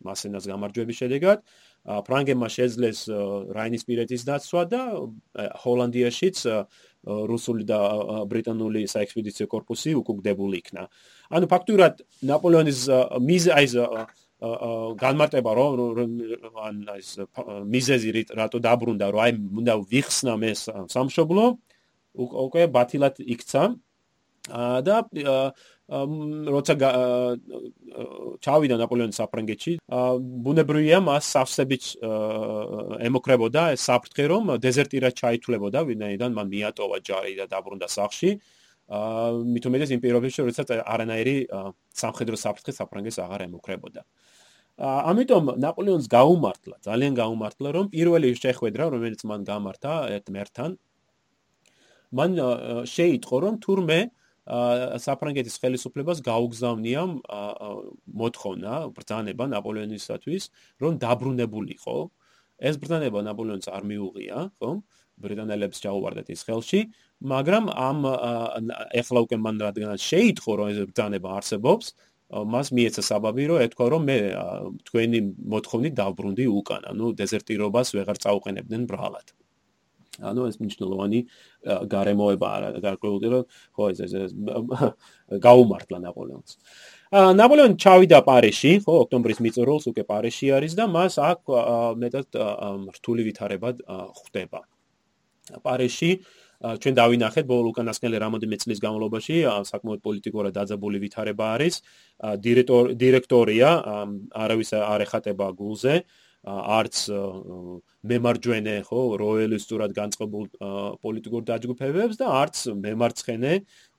[0.00, 1.38] მასენას გამარჯვების შედეგად.
[1.84, 2.98] ფრანგებმა შეძლეს
[3.52, 4.82] რაინისპირეთის დაცვა და
[5.60, 6.36] ჰოლანდიაშიც
[7.04, 7.78] რუსული და
[8.24, 10.88] ბრიტანული საექსპედიციო корпуსი უკუგდებული იქნა.
[11.28, 12.80] ანუ ფაქტურად ნაპოლეონის
[13.20, 13.66] მიზ აი
[15.00, 16.10] განმარტება რომ
[16.56, 20.50] ან ეს მიზეზი რატო დაბრუნდა რომ აი უნდა ვიხსნა მე
[20.88, 21.44] სამშობლო
[22.16, 23.62] უკვე ბათილად იქცა
[24.48, 24.96] და
[25.84, 26.74] როცა
[28.40, 29.72] ჩავიდა ნაპოლეონი საფრანგეთში
[30.44, 31.84] ბუნებრივია მას სავსებით
[33.08, 38.30] ემოკრებოდა ეს საფრთხე რომ დეზერტირად ჩაითვლებოდა ვინაიდან მან მიატოვა ჯარი და დაბრუნდა სახში
[38.84, 41.36] აა მithumedes იმ პირობებში როდესაც არანაირი
[41.96, 44.02] სამხედრო საფრთხე საფრანგეთს აღარ ემუქრებოდა.
[44.76, 50.70] აა ამიტომ ნაპოლეონს გაუმართლა, ძალიან გაუმართლა, რომ პირველი შეხვედრა, რომელიც მან გამართა ერთ მერთან,
[52.12, 52.30] მან
[52.84, 57.02] შეიტყო, რომ თურმე აა საფრანგეთის ხელისუფლებას გაუგზავნია
[58.20, 60.42] მოთხოვნა, ბრძანება ნაპოლეონისათვის,
[60.84, 61.96] რომ დაბრუნებულიყო.
[62.64, 64.70] ეს ბრძანება ნაპოლეონს არ მიუღია, ხო?
[65.14, 66.80] ბრიტანელებს ჩაუვარდათ ის ხელში,
[67.22, 67.98] მაგრამ ამ
[69.00, 71.86] ეხლა უკვე მან რადგან შეიტყო რომ ეს ბრძანება არსებობს,
[72.34, 74.18] მას მიეცა საბაბი რომ ეთქვა რომ მე
[74.90, 75.18] თქვენი
[75.54, 79.26] მოთხოვნით დავბრუნდი უკან, ანუ დეზერტირობას ვეღარ წაუყენებდნენ ბრალად.
[80.20, 81.20] ანუ ეს მნიშვნელოვანი
[81.90, 84.32] გარემოება არა გარკვეული რომ ხო ეს ეს
[85.46, 86.52] გაუმართლა ნაპოლეონს.
[87.14, 91.40] ნაპოლეონ ჩავიდა პარიში, ხო, ოქტომბრის მიწურულს უკვე პარიში არის და მას აქ
[92.02, 92.28] მეტად
[92.98, 93.68] რთული ვითარება
[94.18, 94.60] ხვდება.
[95.62, 96.10] პარიში
[96.64, 99.36] ჩვენ დავინახეთ ბოლო უკანასკნელი რამოდენიმე წლის განმავლობაში
[99.68, 101.74] საკმაოდ პოლიტიკურად დაძაბული ვითარება არის
[103.04, 103.68] დირექტორია
[104.32, 105.94] არავის არ ეხატება გულზე
[106.44, 106.96] არც
[108.04, 110.44] მემარჯვენე ხო როელისტურად განწყობილ
[111.04, 113.54] პოლიტიკურ დაჯგუფებებს და არც მემარცხენე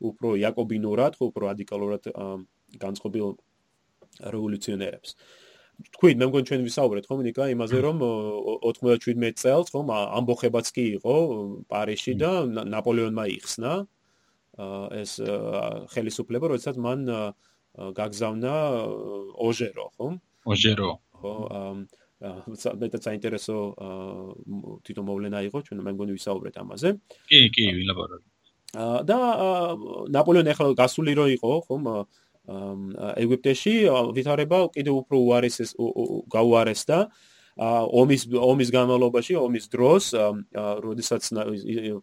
[0.09, 2.11] უფრო იაკობინურად ხო უფრო რადიკალურად
[2.83, 3.33] განწყობილ
[4.35, 5.17] რევოლუციონერებს
[5.75, 7.97] თქვით, მე მგონი ჩვენ ვისაუბრეთ ხომ ნიკა იმაზე რომ
[8.63, 11.15] 97 წელს ხომ ამბოხებაც კი იყო
[11.67, 13.73] პარიში და ნაპოლეონმა იხსნა
[15.01, 15.19] ეს
[15.91, 16.99] ხელისუფლება, როდესაც მან
[17.75, 18.53] გაგზავნა
[19.35, 20.13] ოჟერო, ხომ?
[20.47, 20.91] ოჟერო.
[21.19, 21.33] ხო,
[22.81, 23.55] მეტად საინტერესო
[24.85, 26.89] თვითონ მოვლენა იყო, ჩვენ მე მგონი ვისაუბრეთ ამაზე.
[27.29, 28.27] კი, კი, ვილაპარაკე.
[29.07, 29.17] და
[30.11, 31.83] ნაპოლეონი ახლა გასული რო იყო, ხომ?
[32.45, 33.73] ეგვიპტეში
[34.13, 35.73] ვითარება კიდევ უფრო უარეს
[36.29, 36.97] გაუარესდა
[37.55, 40.11] ომის ომის განმავლობაში ომის დროს
[40.53, 41.29] როდესაც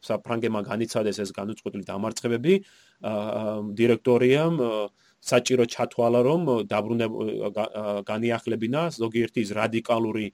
[0.08, 2.54] საფრანგებმა განიცადეს ეს განუწყვეტლი დამარცხებები
[3.78, 4.58] დირექტორიამ
[5.22, 7.64] საჭირო ჩათვალა რომ დაბრუნება
[8.10, 10.26] განიახლებინა ზოგიერთი ის რადიკალური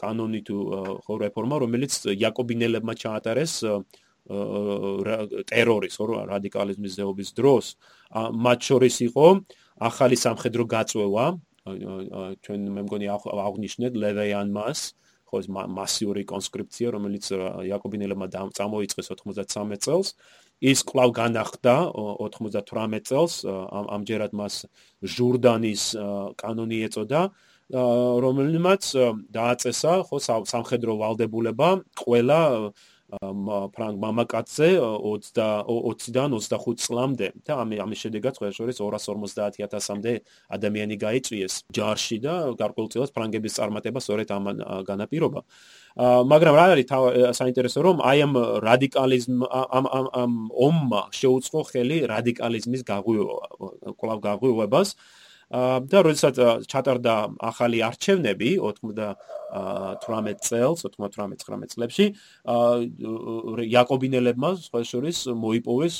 [0.00, 0.56] კანონი თუ
[1.04, 3.54] ხო რეფორმა რომელიც იაკობინელებმა ჩაატარეს
[5.50, 7.66] ტერორის ხო რადიკალიზმის ზეობის დროს
[8.46, 9.26] მათ შორის იყო
[9.90, 11.26] ახალი სამხედრო გაწვევა
[11.66, 14.80] ჩვენ მე მგონი აღნიშნეთ ლევეიანმას
[15.26, 17.24] ხო ეს მასიური კონსკრიფცია რომელიც
[17.66, 20.14] იაკობინელებმა წამოიწყეს 93 წელს
[20.60, 24.64] ის კვლავ განახდა 98 წელს ამჯერად მას
[25.04, 25.84] ჟურდანის
[26.40, 27.22] კანონი ეწოდა
[28.24, 28.82] რომელმაც
[29.36, 32.40] დააწესა ხო სამხედრო ვალდებულება ყველა
[33.06, 40.12] ფრანგ მამაკაცზე 20-დან 25 წლამდე და ამ ამის შედეგად ყველა შორის 250000-მდე
[40.50, 44.44] ადამიანი გაიწვიეს ჯარში და გარკვეულწილად ფრანგების წარმატება სწორედ ამ
[44.90, 45.40] განაპირობა.
[45.96, 46.86] მაგრამ რა არის
[47.38, 48.32] საინტერესო რომ აი ამ
[48.66, 54.88] რადიკალიზმ ამ ამ ამ ომმა შეუწყო ხელი რადიკალიზმის გაღვივებას.
[55.50, 62.06] და როდესაც ჩატარდა ახალი არჩევნები 98 წელს 98-19 წლებში
[63.70, 65.94] იაკობინელებმა სხვა შორის მოიპოვეს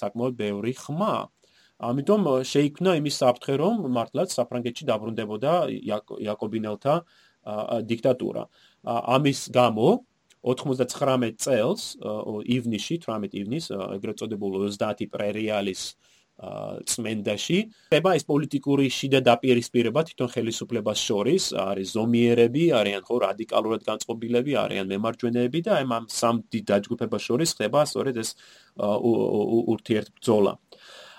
[0.00, 1.28] საკმაოდ ბევრი ხმა.
[1.84, 5.52] ამიტომ შეიქმნა იმის საფრთხე რომ მართლაც საფრანგეთში დაბრუნდებოდა
[6.24, 6.94] იაკობინელთა
[7.84, 8.42] დიქტატურა.
[8.88, 9.88] ამის გამო
[10.44, 11.96] 99 წელს
[12.48, 15.82] ივნისში 18 ივნის ეგრეთ წოდებულ 30 პრერიალის
[16.34, 17.58] წმენდაში.
[17.94, 21.44] ხება ეს პოლიტიკური შიდა დაპირისპირება თვითონ ხელისუფლებას შორის.
[21.54, 27.50] არის ზომიერები არიან ხო რადიკალურად განწყობილები არიან მემარჯვენეები და აი ამ სამ დიდ დაჯგუფებას შორის
[27.54, 28.30] ხდება სწორედ ეს
[29.74, 30.52] ურთიერთბრძოლა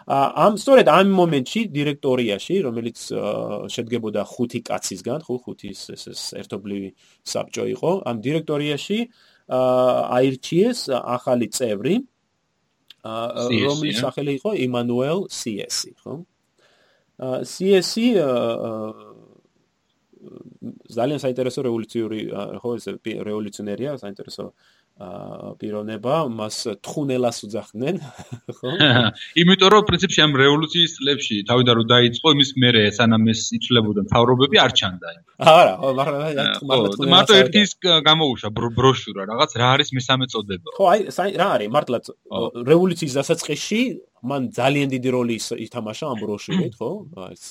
[0.06, 2.98] ამ სწორედ ამ მომენტში დირექტორიაში რომელიც
[3.74, 6.90] შედგებოდა ხუთი კაცისგან ხო ხუთის ეს ეს ერთობლივი
[7.26, 9.00] საბჭო იყო ამ დირექტორიაში
[9.50, 11.96] აირჩიეს ახალი წევრი
[13.06, 16.16] რომლის სახელი იყო იმანუელ CS-ი, ხო?
[17.46, 18.08] CS-ი
[20.96, 22.20] ძალიან საინტერესო რევოლუციური
[22.62, 24.50] ხო ეს რევოლუციონერია, საინტერესო
[24.96, 27.98] პიროვნება მას თხუნელას უძახდნენ
[28.58, 28.70] ხო?
[29.44, 34.62] იმიტომ რომ პრინციპში ამ რევოლუციის წლებში თავიდან რომ დაიწყო იმის მერე სანამ ეს იცვლებოდა მთავრობები
[34.64, 35.10] არ ჩანდა
[35.52, 37.76] არა მაგრამ მარტო ერთის
[38.08, 40.70] გამოუშვა ბროშურა რაღაც რა არის მესამე წოდება?
[40.80, 41.00] ხო აი
[41.44, 42.06] რა არის მართლაც
[42.72, 43.82] რევოლუციის დასაწყისში
[44.32, 46.92] მან ძალიან დიდი როლი ითამაშა ამ ბროშურით ხო?
[47.36, 47.46] ეს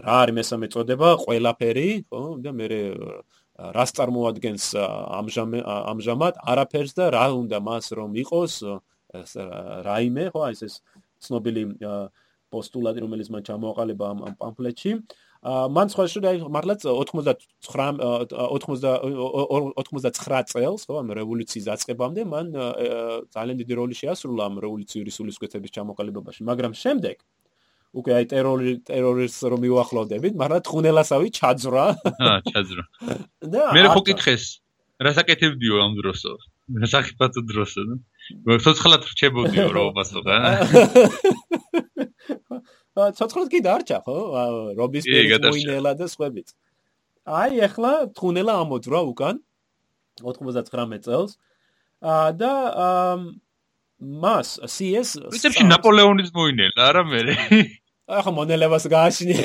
[0.00, 2.22] რა არის მესამე წოდება ყველაფერი ხო?
[2.40, 2.66] და მე
[3.58, 4.64] რას წარმოადგენს
[5.92, 8.54] ამჟამად არაფერს და რა უნდა მას რომ იყოს
[9.86, 10.74] რაიმე ხო ეს ეს
[11.20, 11.62] ცნობილი
[12.52, 14.90] პოსტულატი რომელიც მან ჩამოაყალიბა ამ პამფლეტში.
[15.42, 18.00] მან სხვა შეიძლება მართლაც 89
[18.56, 22.46] 89 წელს ხო ამ რევოლუციის დაწყებამდე მან
[23.34, 26.40] ძალიან დიდი როლი შეასრულა ამ რევოლუციური სულისკვეთების ჩამოყალიბებაში.
[26.50, 27.16] მაგრამ შემდეგ
[27.92, 31.84] უკვე აი ტერორი ტერორისტს რომ მიუახლოვდებით, მაგრამ თხუნელასავი ჩაძრა.
[32.24, 32.84] აა, ჩაძრა.
[33.52, 34.44] და მე ხო კითხეს,
[35.04, 36.32] რასაკეთებდიო ამ დროსო?
[36.84, 37.84] რასაკეთებდიო დროსო?
[38.64, 40.38] ცოცხლად რჩებოდიო რობასო რა?
[42.96, 44.16] აა, ცოცხლად კი დარჩა ხო?
[44.80, 46.56] რობის პერინელა და სხვაებიც.
[47.28, 49.36] აი, ახლა თხუნელა ამოძრა უკან
[50.24, 51.36] 99 წელს.
[52.02, 53.14] აა და აა
[54.02, 57.20] მას CS ვიცი ნაპოლეონის მოინელა არა მე
[58.08, 59.44] ახლა მონელებას გააჩნია.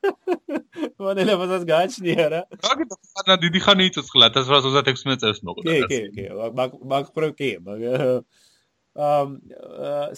[1.04, 2.42] მონელებას გააჩნია რა.
[2.70, 2.84] აი
[3.28, 5.64] და დიდი ხანი იწოცხლა 1836 წელს მოყდა.
[5.68, 6.24] კი, კი, კი.
[6.56, 7.80] მაგ მაგ პრო კი, მაგ
[9.00, 9.38] ამ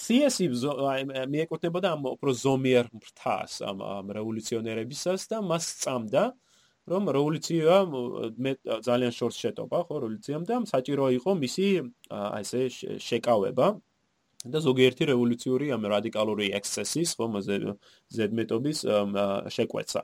[0.00, 0.48] CSI
[1.28, 6.32] მიეკუთვნებოდა ამ უფრო ზომიერ ფრთას ამ ამ რევოლუციონერებისას და მას წამდა
[6.88, 7.74] რომ რევოლუცია
[8.40, 11.66] მე ძალიან შორს შეტობა ხო რევოლუციამ და საჭირო იყო მისი
[12.08, 12.62] აი ესე
[12.96, 13.66] შეკავება
[14.50, 17.32] და ზოგიერთი რევოლუციური ამ რადიკალური ექსცესის ხომ
[18.16, 18.78] ზედმეტობის
[19.54, 20.02] შეკვეცა.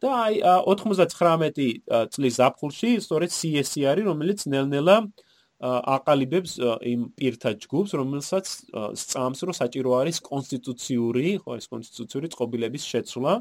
[0.00, 0.34] და აი
[0.72, 4.96] 99 წლის ზაფხულში სწორედ არის, რომელიც ნელ-ნელა
[5.60, 6.56] აყალიბებს
[6.88, 8.44] იმ პირთა ჯგუფს, რომელსაც
[8.96, 13.32] სწამს, რომ საჭირო არის კონსტიტუციური, ხო ეს კონსტიტუციური წყობილების შეცვლა.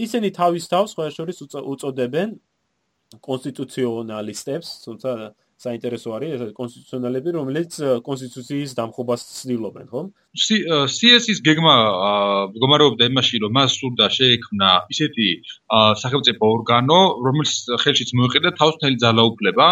[0.00, 2.28] ისინი თავის თავს ხო შორის უწოდებენ
[3.20, 5.10] კონსტიტუციონალისტებს, თუმცა
[5.60, 7.72] საინტერესო არის ეს კონსტიტუციონალები, რომელიც
[8.06, 10.02] კონსტიტუციის დამხობას ცდილობენ, ხო?
[10.94, 11.74] CS-ის გეგმა
[12.54, 15.28] მდგომარეობდა იმაში, რომ მას სურდა შეექმნა ისეთი
[16.02, 19.68] სახელმწიფო ორგანო, რომელიც ხელშიც მოეყიდა თავისუფალი ძალაუფლება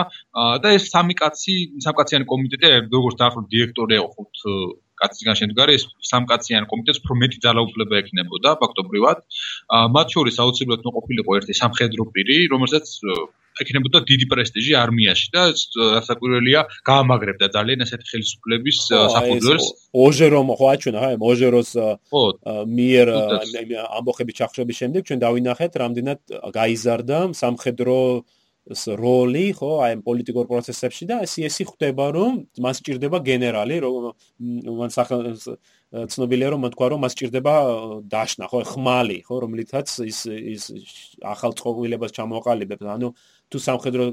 [0.64, 4.44] და ეს სამი კაცი, სამკაციანი კომიტეტი, როგორც დაახლოებით დირექტორი იყო ხუთ
[5.00, 9.18] კაცისგან შემდგარი ეს სამკაციან კომიტეტს უფრო მეტი ძალაუფლება ექნებოდა ფაქტობრივად.
[9.96, 12.86] მათ შორის აუცილებლად მოყოფილიყო ერთი სამხედრო პირი, რომელსაც
[13.62, 15.42] ექნებოდა დიდი პრესტიჟი არმიაში და
[15.98, 18.78] რასაკვირველია გაამაგრებდა ძალიან ასეთ ხელისუფლების
[19.14, 19.66] საფუძველს.
[20.06, 21.70] ოჟერომ ხო აჩვენა ხა ოჟეროს
[22.78, 23.06] მიერ
[23.98, 26.20] ამბოხების ჩახშობის შემდეგ ჩვენ დავინახეთ რამდენად
[26.58, 27.98] გაიზარდა სამხედრო
[28.68, 34.12] როლი ხო აი ამ პოლიტიკურ პროცესებში და სიესი ხვდება რომ მას ჭირდება გენერალი რომ
[34.76, 34.90] მან
[35.88, 37.54] ცნობილია რომ თქვა რომ მას ჭირდება
[38.12, 40.64] დაშნა ხო ხმალი ხო რომლითაც ის ის
[41.24, 42.84] ახალ წყობილებას ჩამოყალიბებს.
[42.84, 43.08] ანუ
[43.48, 44.04] თუ სამხედრო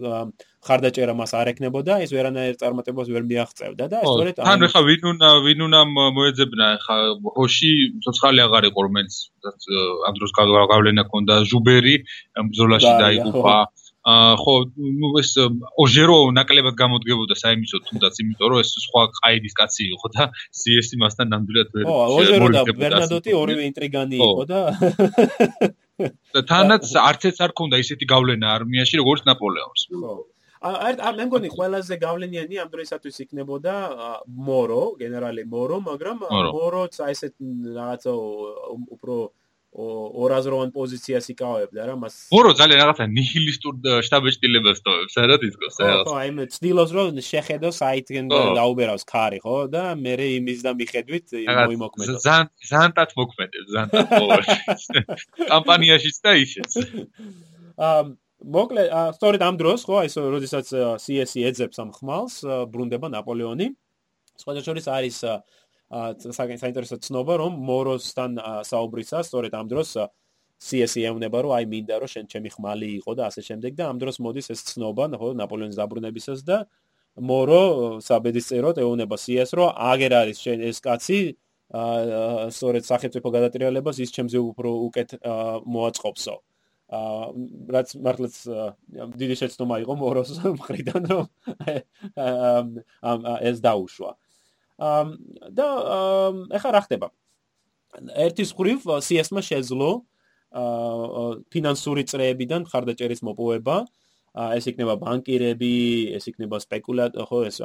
[0.63, 5.29] ხარდაჭერა მას არ ეკნებოდა ის ვერანაირ წარმატებას ვერ მიაღწევდა და სწორედ ან ხა ვინ უნდა
[5.43, 5.79] ვინ უნდა
[6.15, 6.95] მოეძებნა ხა
[7.35, 7.71] ჰოში
[8.07, 9.13] ცოცხალი აღარ იყო რომელიც
[10.07, 11.95] ამ დროს გავლენა ქონდა ჟუბერი
[12.55, 13.57] ბზოლაში დაიღუპა.
[13.67, 15.31] ხო ნუ ეს
[15.81, 20.23] ოჟერო ნაკლებად გამოდგებოდა საიმისო თუნდაც იმიტომ რომ ეს სხვა ყაიდის კაცი იყო და
[20.59, 24.61] CS-ი მასთან ნამდვილად ვერ ხო ოჟერო და ბერნადოტი ორივე ინტრიგანი იყო და
[26.35, 29.89] და თანაც არც ეს არ ქონდა ისეთი გავლენა არმიაში როგორც ნაპოლეონს.
[29.89, 30.15] ხო.
[30.65, 33.73] აა მე მგონი ყველაზე გავლენიანი ამ დროისათვის იქნებოდა
[34.49, 37.33] მორო გენერალი მორო მაგრამ მოროც აი ესეთ
[37.77, 38.13] რაღაცა
[38.95, 39.15] უფრო
[39.75, 43.73] ორაზროვან პოზიციას იკავებდა რა მას ორო ძალიან რაღაცა ნიჰილისტურ
[44.07, 49.57] შტაბეჭდილებას თოვებს არა დისკოს რაღაც ხო აი მე ცდილობს რომ შეხედო საიტგენ დაუბერავს ქარი ხო
[49.75, 54.07] და მე იმის და მიხედვით მოიმოქმედო ზან ზანტად მოქმედებს ზანტად
[55.51, 56.71] კამპანიაშიც და ისეც.
[57.85, 58.03] აა
[58.45, 58.83] მოკლე
[59.17, 60.67] სწორედ ამ დროს ხო აი როდესაც
[61.03, 62.35] CS-ი ეძებს ამ ხმალს
[62.71, 63.73] ბრუნდება ნაპოლეონი.
[64.35, 65.17] სხვადასხვა შორის არის
[65.91, 68.31] საინტერესო ცნობა რომ მოროსთან
[68.65, 69.97] საუბრისა სწორედ ამ დროს
[70.57, 73.97] CS-ი ეუბნება რომ აი მინდა რომ შენ ჩემი ხმალი იყო და ასე შემდეგ და ამ
[74.01, 76.65] დროს მოდის ეს ცნობა ხო ნაპოლეონის დაბრუნებისას და
[77.21, 77.61] მორო
[78.01, 81.19] საბედისწეროდ ეუბნება CS რომ აგერ არის შენ ეს კაცი
[82.55, 85.09] სწორედ სახელმწიფო გადატრიალებას ის ჩემზე უფრო უკეთ
[85.65, 86.35] მოაწყობსო
[86.95, 87.29] აა
[87.73, 88.35] რაც მართლაც
[89.21, 91.25] დიდი შეცდომა იყო მოროს მხრიდან რომ
[93.01, 94.11] ამ ეს დაუშვა.
[94.13, 94.24] აა
[94.79, 95.67] და
[96.57, 97.07] ეხლა რა ხდება?
[98.27, 99.91] ერთის ხრივ CS-მა შეძლო
[101.51, 103.85] ფინანსური წრეებიდან ხარდაჭერის მოპოვება.
[104.35, 105.75] ეს იქნება ბანკირები,
[106.15, 107.63] ეს იქნება სპეკულატ, ხო, ეს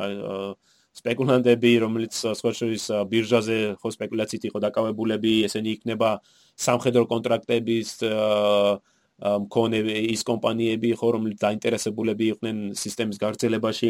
[0.94, 6.22] სპეკულანტები, რომლიც სხვაშორის ბირჟაზე ხო სპეკულაციით იყო დაკავებულები, ესენი იქნება
[6.54, 8.78] სამხედრო კონტრაქტების აა
[9.20, 9.80] მქონე
[10.16, 13.88] ის კომპანიები ხო რომლით დაინტერესებულები იყვნენ სისტემის გაგრძელებაში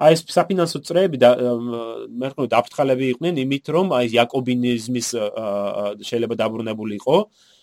[0.00, 1.30] აი ეს საფინანსო წრეები და
[2.08, 5.08] მე ხომ დაფრთხალები იყვნენ იმით რომ აი იაკობინიზმის
[6.08, 7.16] შეიძლება დაბრუნებული იყო.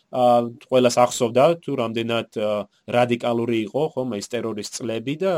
[0.08, 2.30] ა ყველას ახსოვდა თუ რამდენად
[2.96, 5.34] რადიკალური იყო ხომ ეს ტერორის წლები და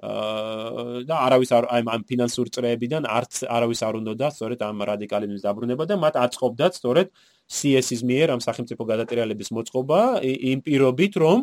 [0.00, 5.84] და არავის არ აი ამ ფინანსურ წრეებიდან არც არავის არ უნდოდა სწორედ ამ რადიკალიზმის დაბრუნება
[5.90, 7.12] და მათ აწყობდათ სწორედ
[7.52, 11.38] CS-ის მიერ ამ სახელმწიფო გადატრიალების მოწყობა იმ პირობით რომ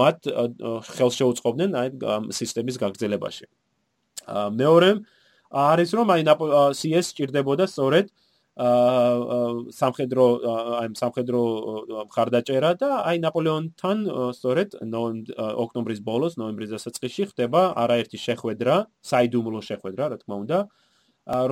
[0.00, 0.18] მათ
[0.96, 3.44] ხელს შეუწყობდნენ აი ამ სისტემის გაგრძელებაში.
[4.56, 4.90] მეორე
[5.50, 6.22] არის რომ აი
[6.80, 8.29] CS ჭირდებოდა სწორედ აა
[8.60, 10.24] სამხედრო
[10.80, 11.40] აი სამხედრო
[12.10, 13.98] მხარდაჭერა და აი ნაპოლეონთან
[14.36, 14.76] სწორედ
[15.64, 20.58] ოქტომბრის ბოლოს ნოემბრის დასაწყისში ხდება არაერთი შეხვედრა, საიდუმლო შეხვედრა, რა თქმა უნდა,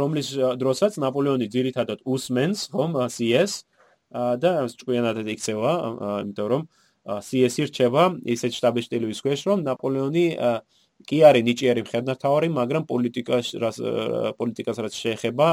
[0.01, 0.29] რომლის
[0.61, 2.93] დროსაც ნაპოლეონი ძირითადად უსმენს ხომ?
[3.09, 3.53] CS
[4.13, 5.73] და ჭკვიანად იქცევა,
[6.29, 6.63] იმიტომ რომ
[7.09, 8.05] CS-ი რჩება
[8.37, 10.27] ისეთ შტაბ-შტილების ქვეშ, რომ ნაპოლეონი
[11.07, 13.77] კი არის ნიჭიერი მხედართმთავარი, მაგრამ პოლიტიკას რაც
[14.39, 15.47] პოლიტიკას რაც შეეხება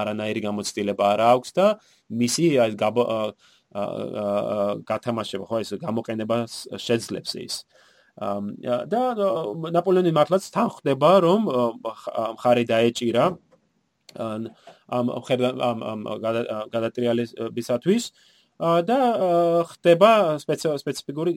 [0.00, 1.66] არანაირი გამოცდილება არ აქვს და
[2.22, 2.72] მისი აი
[4.86, 6.36] გათამაშება ხო ეს გამოყენება
[6.78, 7.54] შეძლებს ის.
[8.14, 9.02] და
[9.74, 11.50] ნაპოლეონი მართლაც თან ხდება რომ
[12.38, 13.24] მხარი დაეჭირა
[14.14, 16.00] ამ ამ
[16.70, 18.04] გადატრიალებისათვის
[18.86, 18.98] და
[19.66, 21.32] ხდება სპეციფიკური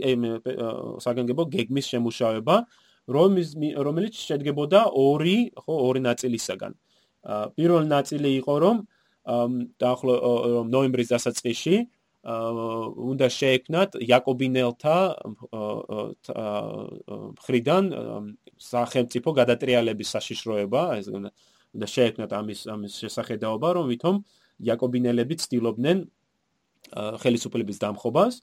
[1.02, 2.56] საგანგებო გეგმის შემუშავება
[3.08, 6.74] რომელიც შედგებოდა ორი, ხო, ორი ნაწილისაგან.
[7.56, 8.78] პირველი ნაწილი იყო რომ
[9.82, 10.14] დაახლო
[10.72, 11.76] ნოემბრის დასაწყისში
[13.12, 14.98] უნდა შეექმნათ იაკობინელთა
[17.46, 17.84] ხრიდან
[18.58, 24.16] სახელმწიფო გადატრიალების საშიშროება, ეს უნდა შეექმნათ ამის ამის შესახედაობა, რომ ვითომ
[24.68, 25.98] იაკობინელები ცდილობდნენ
[26.94, 28.34] ხელისუფლების დამხობას.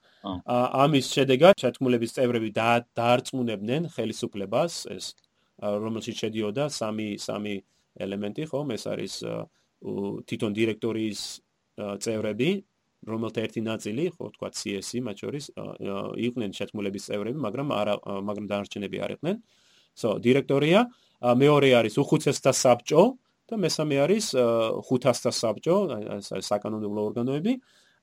[0.85, 2.51] ამის შედეგად შეთქმულების წევრები
[2.99, 5.15] დაარწმუნებდნენ ხელისუფლებას, ეს
[5.63, 7.55] რომელშიც შედიოდა სამი სამი
[8.05, 9.15] ელემენტი, ხო, ეს არის
[10.29, 11.21] თვითონ დირექტორიის
[12.05, 12.51] წევრები,
[13.05, 15.45] რომელთა ერთი ნაწილი, ხო, თქვა CS-ი, მათ შორის
[16.29, 17.95] იყვნენ შეთქმულების წევრები, მაგრამ არა
[18.29, 19.37] მაგრამ დანარჩენები არ იყვნენ.
[19.95, 20.91] so, დირექტორია,
[21.23, 23.03] მეორე არის უხუცესთა საბჭო,
[23.45, 24.27] და მესამე არის
[24.89, 25.77] 500-თა საბჭო,
[26.17, 27.53] ეს საკანონმდებლო ორგანოები.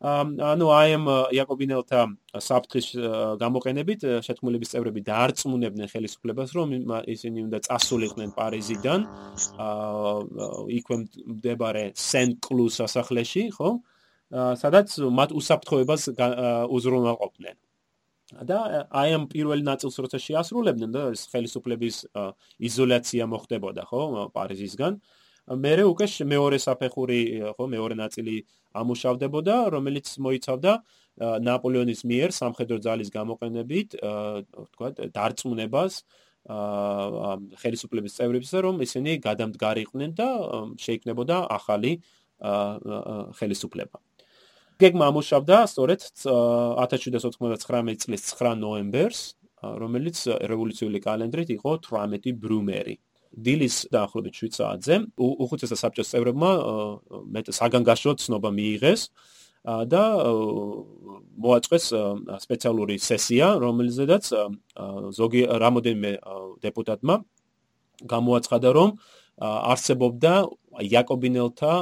[0.01, 1.05] ანუ აი ამ
[1.37, 2.01] იაკობინელთა
[2.41, 2.87] საფრთხის
[3.37, 6.73] გამოყენებით შეთქმულების წევრები დაარწმუნებდნენ ხელისუფლებას, რომ
[7.05, 8.99] ისინი უნდა წასულიყვნენ პარიზიდან,
[10.81, 10.95] იქვე
[11.37, 13.69] მდებარე სენ-კლუს სასახლეში, ხო?
[14.57, 17.57] სადაც მათ უსაფრთხოებას უზრუნველყოფდნენ.
[18.31, 21.95] და აი ამ პირველ ნაწილს როცა შეასრულებდნენ და ეს ხელისუფლების
[22.63, 24.93] იზოლაცია მოხდებოდა, ხო, პარიზისგან.
[25.47, 27.19] მერე უკვე მეორე საფეხური,
[27.57, 28.35] ხო, მეორე ნაწილი
[28.77, 30.73] ამუშავდებოდა, რომელიც მოიცავდა
[31.21, 35.93] ნაპოლეონის მიერ სამხედრო ძალის გამოყენებით, თქვა, დარწმუნებას
[37.61, 40.29] ხელისუფლების წევრებისა, რომ ისინი გადამდგარიყვნენ და
[40.81, 42.01] შეიქმნებოდა ახალი
[43.37, 43.97] ხელისუფლება.
[44.81, 50.17] გეგმა ამუშავდა სწორედ 1799 წლის 9 ნოემბერს, რომელიც
[50.49, 52.97] რევოლუციური კალენდრით იყო 18 ბრუმერი.
[53.31, 56.51] დილის დაახლოებით 7 საათზე უხუცესთა საბჭოს წევრებმა
[57.35, 59.01] მეტ საგანგაშო ცნობა მიიღეს
[59.61, 60.03] და
[61.45, 61.85] მოაწყვეს
[62.43, 64.23] სპეციალური სესია, რომელზედაც
[65.15, 66.11] ზოგი რამოდენმე
[66.65, 67.15] დეპუტატმა
[68.09, 68.89] გამოაცხადა, რომ
[69.41, 70.33] არსებობდა
[70.81, 71.73] იაკობინელთა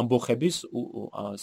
[0.00, 0.56] ამბოხების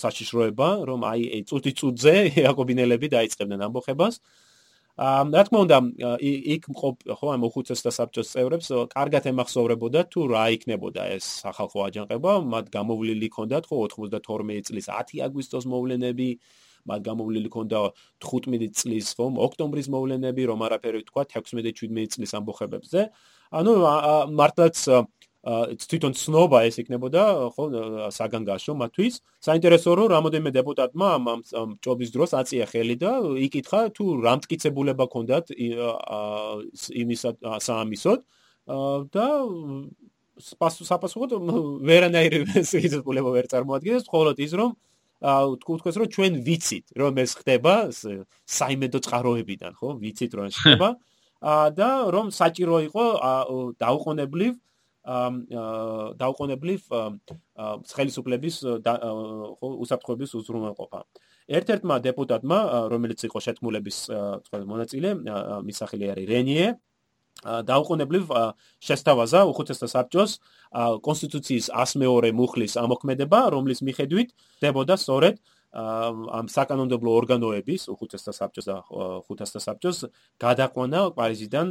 [0.02, 4.18] საშიშროება, რომ აი წუთი წუთზე იაკობინელები დაიწყებდნენ ამბოხებას.
[4.18, 4.53] აა
[4.94, 5.78] რა თქმა უნდა,
[6.22, 12.32] იქ მყოფ ხო ამ უხუცესთა საბჭოს წევრებს კარგად ემახსოვრებოდა თუ რა იქნებოდა ეს სახალხო აჯანყება,
[12.46, 16.30] მათ გამოვლილი ჰქონდათ ხო 92 წლის 10 აგვისტოს მოვლენები,
[16.86, 17.80] მათ გამოვლილი ჰქონდა
[18.22, 23.02] 15 წლის ხო ოქტომბრის მოვლენები, რომ არაფერი თქვა 16-17 წლის ამბოხებებზე.
[23.50, 23.72] ანუ
[24.30, 24.78] მართლაც
[25.44, 27.64] თვითონ ცნობა ეს იქნებოდა ხო
[28.16, 29.16] საგანგაშო მათთვის.
[29.44, 33.12] საინტერესო რომ რამოდენმე დეპუტატმა ამ ჯობის დროს აწია ხელი და
[33.52, 35.52] იკითხა თუ რამტკიცებულება ქონდათ
[37.04, 37.22] იმის
[37.60, 38.20] საამისოდ.
[39.12, 39.28] და
[40.40, 41.32] საპასუხოდ
[41.92, 44.72] ვერანაირი სიძულება ვერ წარმოადგენს მხოლოდ ის რომ
[45.60, 47.74] თქვენ რომ ჩვენ ვიცით რომ ეს ხდება
[48.48, 50.90] საიმედო წყაროებიდან ხო ვიცით რომ ეს ხდება.
[51.80, 53.06] და რომ საჭირო იყო
[53.76, 54.54] დაუყოვნებლივ
[55.04, 56.82] დაუყოვნებლივ
[57.92, 61.00] ხელისუფლების ხო უსაფრთხოების უზრუნველყოფა.
[61.44, 63.98] ერთ-ერთმა დეპუტატმა, რომელიც იყო შეთქმულების
[64.72, 65.10] მონაწილე,
[65.68, 66.68] მის სახელი არის რენიე,
[67.44, 68.24] დაუყოვნებლივ
[68.80, 70.32] შესთავაზა უხუცესთა საბჭოს
[71.04, 74.30] კონსტიტუციის 102 მუხლის ამოქმედება, რომლის მიხედვით
[74.64, 75.36] დებოდა სწორედ
[75.74, 78.76] ამ საკანონმდებლო ორგანოების უხუცესთა საბჭოს და
[79.28, 79.98] ხუთასთა საბჭოს
[80.40, 81.68] გადაყვანა პარიზიდან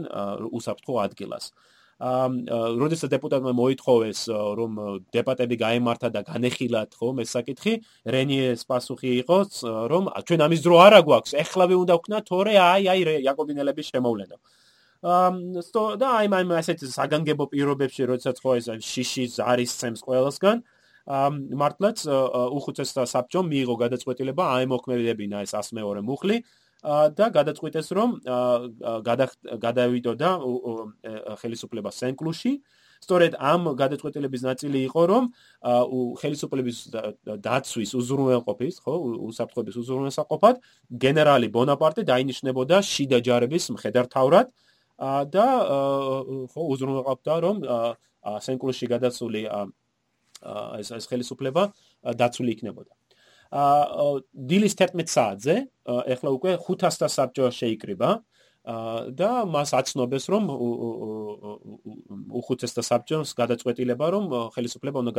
[0.53, 1.45] უსაფრთხო ადგილას.
[1.55, 4.21] ამ როდესაც დეპუტატმა მოითხოვეს
[4.59, 4.73] რომ
[5.15, 7.75] დეპატები გაემართა და განეხილათ ხომ ეს საკითხი
[8.15, 9.39] რენიეს პასუხი იყო
[9.93, 11.33] რომ ჩვენ ამის დრო არა გვაქვს.
[11.45, 14.37] ეხლავე უნდა ვქნა თორე აი აი იაკობინელების შემოვლენა
[15.03, 20.63] ამ სტო და აი მაი მასეთ საგანგებო პირობებში როდესაც ხო ეს შიში ზარის წემს ყველასგან
[21.11, 26.37] ამ მართლაც უხუცესთა საბჭომ მიიღო გადაწყვეტილება აი მოქმედებინა ეს 102 მუხლი
[26.83, 28.11] და გადაწყვიტეს რომ
[29.67, 30.31] გადავიდოდა
[31.41, 32.53] ხელისუფლება სენკლუში.
[33.03, 35.25] სწორედ ამ გადაწყვეტილების ნაწილი იყო რომ
[36.23, 36.79] ხელისუფლების
[37.47, 38.95] დაცვის უზრუნველყოფის ხო
[39.27, 40.63] უსაფრთხოების უზრუნველსაყოფად
[41.05, 44.55] გენერალი ბონაპარტე დაინიშნებოდა შიდა ჯარების მხედართავრად
[45.35, 45.47] და
[46.55, 47.57] ხო უზრუნველყოფდა რომ
[48.47, 49.43] სენკლუში გადაცული
[50.79, 51.63] ეს ეს ხელისუფლება
[52.23, 53.02] დაცული იქნებოდა
[53.53, 55.57] დილის 11 საათზე
[56.15, 58.11] ეხლა უკვე 500-თა საბჭო შეიკრიბა
[59.19, 60.45] და მას აცნობეს რომ
[62.41, 64.25] უხუთესთა საბჭოს გადაწყვეტილება რომ
[64.55, 65.13] ხელისუფლება უნდა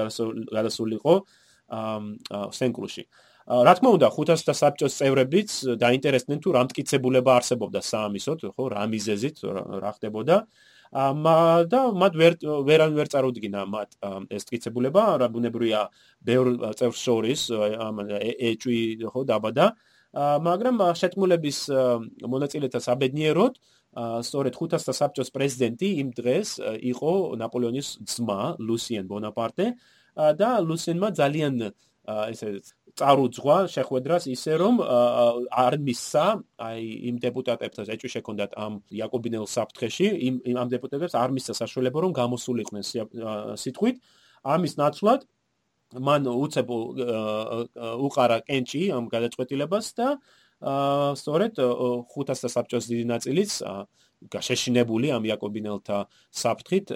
[0.50, 1.16] გადასულიყო
[2.58, 3.04] სენკლუში.
[3.44, 9.38] რა თქმა უნდა 500-თა საბჭოს წევრებიც დაინტერესდნენ თუ რამტკიცებულება არსებობდა საამისოდ, ხო, რა მიზეზით
[9.84, 10.36] რა ხდებოდა.
[10.94, 12.34] და მათ ვერ
[12.70, 13.90] ვერან ვერ წარუდგინა მათ
[14.30, 15.82] ეს ტკიცებულება რა ბუნებრივია
[16.22, 17.50] ბევრ წევრ შორის
[17.82, 19.66] ამ ეჭვი ხო დაბადა
[20.14, 21.60] მაგრამ შეთქმულების
[22.30, 23.54] მონაწილეთა საბედნიეროდ
[24.22, 26.50] სწორედ 500 საბჭოს პრეზიდენტი იმ დღეს
[26.94, 29.74] იყო ნაპოლეონის ძმა ლუსიენ ბონაპარტე
[30.38, 31.74] და ლუსიენმა ძალიან
[32.30, 32.62] ესე
[33.00, 34.76] წარუძღვა შეხვედრას ისე რომ
[35.50, 36.26] არ მისცა
[36.62, 42.14] აი იმ დეპუტატებთან ეჭვი შექონდათ ამ იაკობინელ საფრთხეში იმ ამ დეპუტატებს არ მისცა საშუალება რომ
[42.22, 42.84] გამოსულიყვნენ
[43.64, 43.98] სიტყვით
[44.56, 45.26] ამის ნაცვლად
[45.94, 46.70] მან უცებ
[48.08, 50.08] უყარა კენჭი ამ გადაწყვეტილებას და
[51.18, 51.60] სწორედ
[52.14, 53.52] 500 საბჭოს დიდი ნაწილიც
[54.32, 55.98] გაშეშინებული ამ იაკობინელთა
[56.32, 56.94] საფრთხით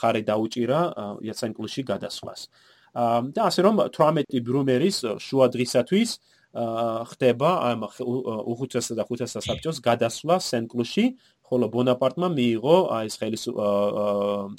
[0.00, 0.80] ხარი დაუჭირა
[1.22, 2.48] იაცენკლუში გადასვლას.
[2.96, 6.10] და ასე რომ 18 ბრუმერის შუა დღისათვის
[6.56, 11.04] ხდება ამ უხუცესა და ხუთასა საბჭოს გადასვლა სენკლუში,
[11.44, 13.44] ხოლო ბონაპარტმა მიიღო ეს ხელის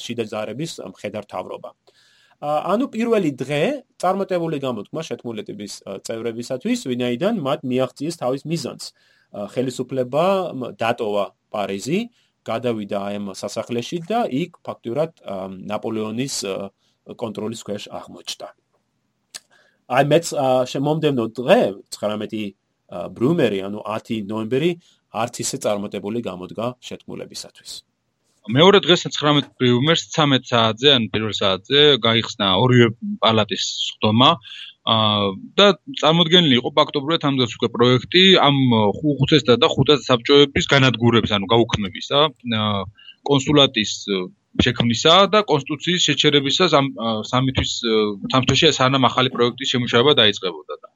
[0.06, 1.70] შიდა ზარების მხედართავრობა.
[2.46, 3.64] ანუ პირველი დღე
[3.98, 5.74] წარმოტებული გამოდგმა შეთმულეთების
[6.06, 8.86] წევრებისათვის, ვინაიდან მათ მიაღწიეს თავის მიზანს.
[9.58, 10.26] ხელისუფლება
[10.78, 12.00] დატოვა პარიზი,
[12.46, 15.18] გადავიდა ამ სასახლეში და იქ ფაქტურად
[15.66, 16.36] ნაპოლეონის
[17.16, 18.48] კონტროლის ქვეშ აღმოჩნდა.
[19.88, 20.26] აი მეც
[20.72, 21.60] შემომდენო დღე
[21.96, 22.56] 19
[23.16, 24.72] ბრუმერი, ანუ 10 ნოემბერი
[25.16, 27.72] არც ისე წარმოტებული გამოდგა შეთქმულებისათვის.
[28.48, 32.88] მეორე დღეს 19 ბრიუმერს 13 საათზე, ან პირველ საათზე გაიხსნა ორივე
[33.24, 33.64] პალატის
[33.96, 34.32] ხდომა.
[34.88, 35.66] აა და
[36.00, 38.56] წარმოქმნილი იყო ფაქტობრივად ამ დროს უკვე პროექტი ამ
[39.00, 42.20] ხუთესთა და ხუთას საბჭოების განადგურების, ანუ გაუქმების და
[43.28, 43.92] კონსულატის
[44.66, 46.88] შექმნისა და კონსტიტუციის შეჩერებისას ამ
[47.30, 47.74] სამი თვის
[48.34, 50.88] თამთოში სანამ ახალი პროექტის შემუშავება დაიწყებოდა და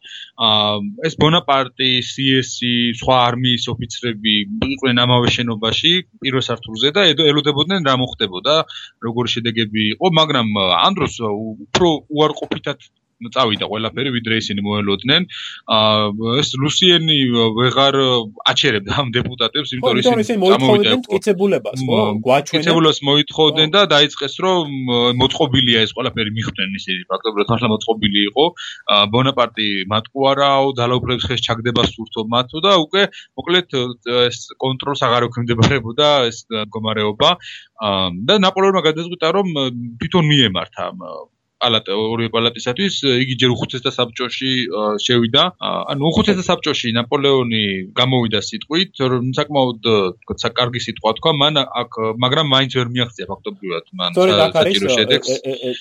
[0.42, 0.78] აა
[1.08, 2.72] ეს ბონაპარტი, CS-ი,
[3.02, 4.34] სხვა არმიის ოფიცრები
[4.76, 5.92] იყვნენ ამავე შენობაში
[6.24, 8.56] პირველ სართულზე და ელოდებოდნენ რა მოხდებოდა,
[9.06, 10.48] როგორი შედეგები იყო, მაგრამ
[10.82, 11.20] ამ დროს
[11.68, 12.90] უფრო უარყოფითად
[13.30, 15.22] წავიდა ყველაფერი ვიდრე ისინი მოელოდნენ.
[15.78, 17.18] აა ეს ლუსიენი
[17.58, 17.96] ვეღარ
[18.52, 24.66] აჩერებდა ამ დეპუტატებს იმიტომ რომ ისინი მოითხოვდნენ მტკიცებულებას ხო გვაჩვენა მტკიცებულებას მოითხოვდნენ და დაიწყეს რომ
[25.22, 28.46] მოწყობილია ეს ყველაფერი მიხვდნენ ისინი ფაქტობრივად ახლა მოწყობილი იყო.
[29.14, 33.02] ბონაპარტი მათკუ არაო ძალაუფლების ხეს ჩაგდება სურთო მათო და უკვე
[33.38, 33.68] მოკლედ
[34.28, 37.30] ეს კონტროლს აღარ ექვემდებარებოდა ეს მდგომარეობა
[38.28, 39.48] და ნაპოლეონმა გადაწყვიტა რომ
[40.02, 40.90] თვითონ მიემართა
[41.62, 44.52] პალატა ორი პალატისათვის იგი ჯერ უხუცესთა საბჭოში
[45.06, 45.44] შევიდა.
[45.62, 47.64] ანუ უხუცესთა საბჭოში ნაპოლეონი
[48.00, 49.02] გამოვიდა სიტყვით
[49.40, 49.82] საკმაოდ
[50.26, 51.32] თქო კარგი სიტყვა თქვა.
[51.42, 51.92] მან აქ
[52.24, 54.12] მაგრამ მაინც ვერ მიაღწია ფაქტობრივად მან
[54.58, 55.30] საჭირო შედეგს.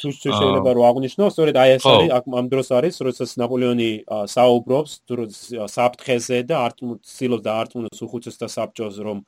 [0.00, 3.90] თუ შეიძლება რომ აღნიშნო სწორედ აი ეს არის აქ ამ დროს არის როდესაც ნაპოლეონი
[4.36, 5.14] საუბრობს თუ
[5.76, 9.18] საფრთხეზე და არტმუცილოს და არტმუცილოს უხუცესთა საბჭოს რომ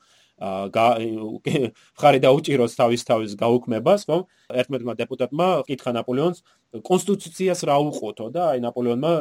[0.43, 4.17] ხარი დაუჭიროს თავის თავის გაუქმებას, ხო?
[4.51, 6.43] ერთმანეთმა დეპუტატმა კითხა ნაპოლეონს
[6.81, 9.11] კონსტიტუციას რა უყოთო და აი ნაპოლეონმა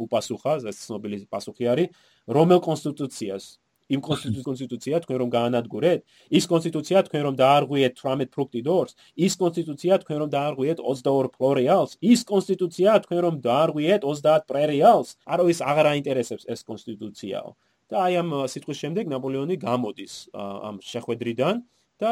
[0.00, 1.88] უპასუხა, ეს ცნობილი პასუხი არის,
[2.24, 3.44] რომელ კონსტიტუციას?
[3.90, 6.00] იმ კონსტიტუცია თქვენ რომ გაანადგურეთ?
[6.30, 8.94] ის კონსტიტუცია თქვენ რომ დაარღვიეთ 18 ფრუქტი დორს?
[9.18, 11.98] ის კონსტიტუცია თქვენ რომ დაარღვიეთ 22 ფლორიალს?
[11.98, 15.08] ის კონსტიტუცია თქვენ რომ დაარღვიეთ 30 პრერიალს?
[15.26, 17.50] არო ის აღარ აინტერესებს ეს კონსტიტუციაო.
[17.90, 21.62] და აი ამ სიტყვის შემდეგ ნაპოლეონი გამოდის ამ შეხვედრიდან
[22.00, 22.10] და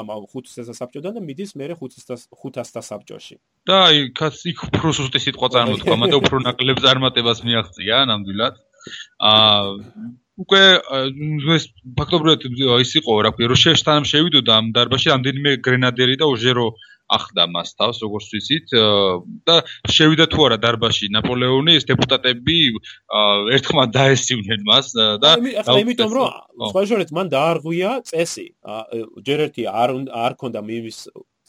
[0.00, 3.36] ამ ხუთსა საბჭოდან და მიდის ხუთსა ხუთასთა საბჭოში.
[3.68, 8.54] და აი კაც იქ უფრო სუსტი სიტყვა წარმოთქვა, მაგრამ უფრო ნაკლებ წარმატებას მიაღწია ნამდვილად.
[9.20, 9.60] აა
[10.34, 10.62] უკვე
[11.54, 11.64] ეს
[11.98, 12.40] ფაქტობრივად
[12.82, 16.66] ის იყო რა ქვია, რომ შეშთანამ შევიდოდა ამ დარბაზში ამდენიმე გრენადერი და ოჟერო
[17.12, 18.74] ახდა მას თავს როგორც ვიცით
[19.44, 19.56] და
[19.92, 22.58] შევიდა თუ არა დარბაზში ნაპოლეონი ეს დეპუტატები
[23.56, 24.86] ერთხმად დაესივნენ მას
[25.20, 26.28] და ახლა იმიტომ რომ
[26.72, 28.46] სხვა შორის მან დაარღვია წესი.
[29.26, 29.90] ჯერ ერთი არ
[30.24, 30.98] არ ქონდა მის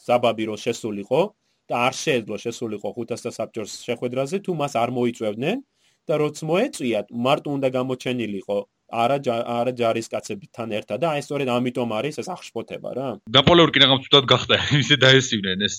[0.06, 1.20] საბაბი რომ შესულიყო
[1.66, 5.58] და არ შეეძლო შესულიყო ხუთასთა საბჭოს შეხვედრაზე თუ მას არ მოიწევდნენ
[6.06, 12.20] და როც მოეწვიათ მარტო უნდა გამოჩენილიყო არა არა ჯარისკაცებთან ერთად და აი სწორედ ამიტომ არის
[12.22, 13.08] ეს აღშფოთება რა.
[13.34, 15.76] ნაპოლეონი კი რაღაც თუდად გახდა ისე დაესივნენ ეს